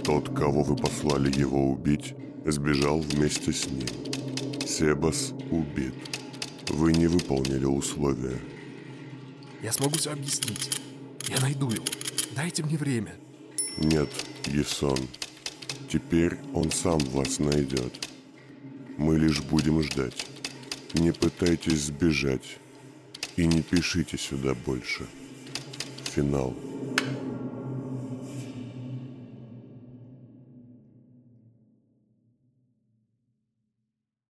Тот, 0.04 0.28
кого 0.36 0.62
вы 0.62 0.76
послали 0.76 1.34
его 1.34 1.70
убить, 1.70 2.14
сбежал 2.44 3.00
вместе 3.00 3.54
с 3.54 3.66
ним. 3.70 3.88
Себас 4.66 5.32
убит. 5.50 5.94
Вы 6.68 6.92
не 6.92 7.06
выполнили 7.06 7.64
условия. 7.64 8.38
Я 9.62 9.72
смогу 9.72 9.96
все 9.96 10.12
объяснить. 10.12 10.78
Я 11.28 11.40
найду 11.40 11.70
его. 11.70 11.84
Дайте 12.36 12.62
мне 12.62 12.76
время. 12.76 13.14
Нет, 13.78 14.10
Ясон. 14.44 14.98
Теперь 15.88 16.36
он 16.52 16.70
сам 16.70 16.98
вас 16.98 17.38
найдет. 17.38 18.08
Мы 18.98 19.18
лишь 19.18 19.40
будем 19.40 19.82
ждать. 19.82 20.26
Не 20.92 21.12
пытайтесь 21.12 21.84
сбежать. 21.84 22.58
И 23.36 23.46
не 23.46 23.62
пишите 23.62 24.18
сюда 24.18 24.54
больше. 24.54 25.06
Финал. 26.04 26.54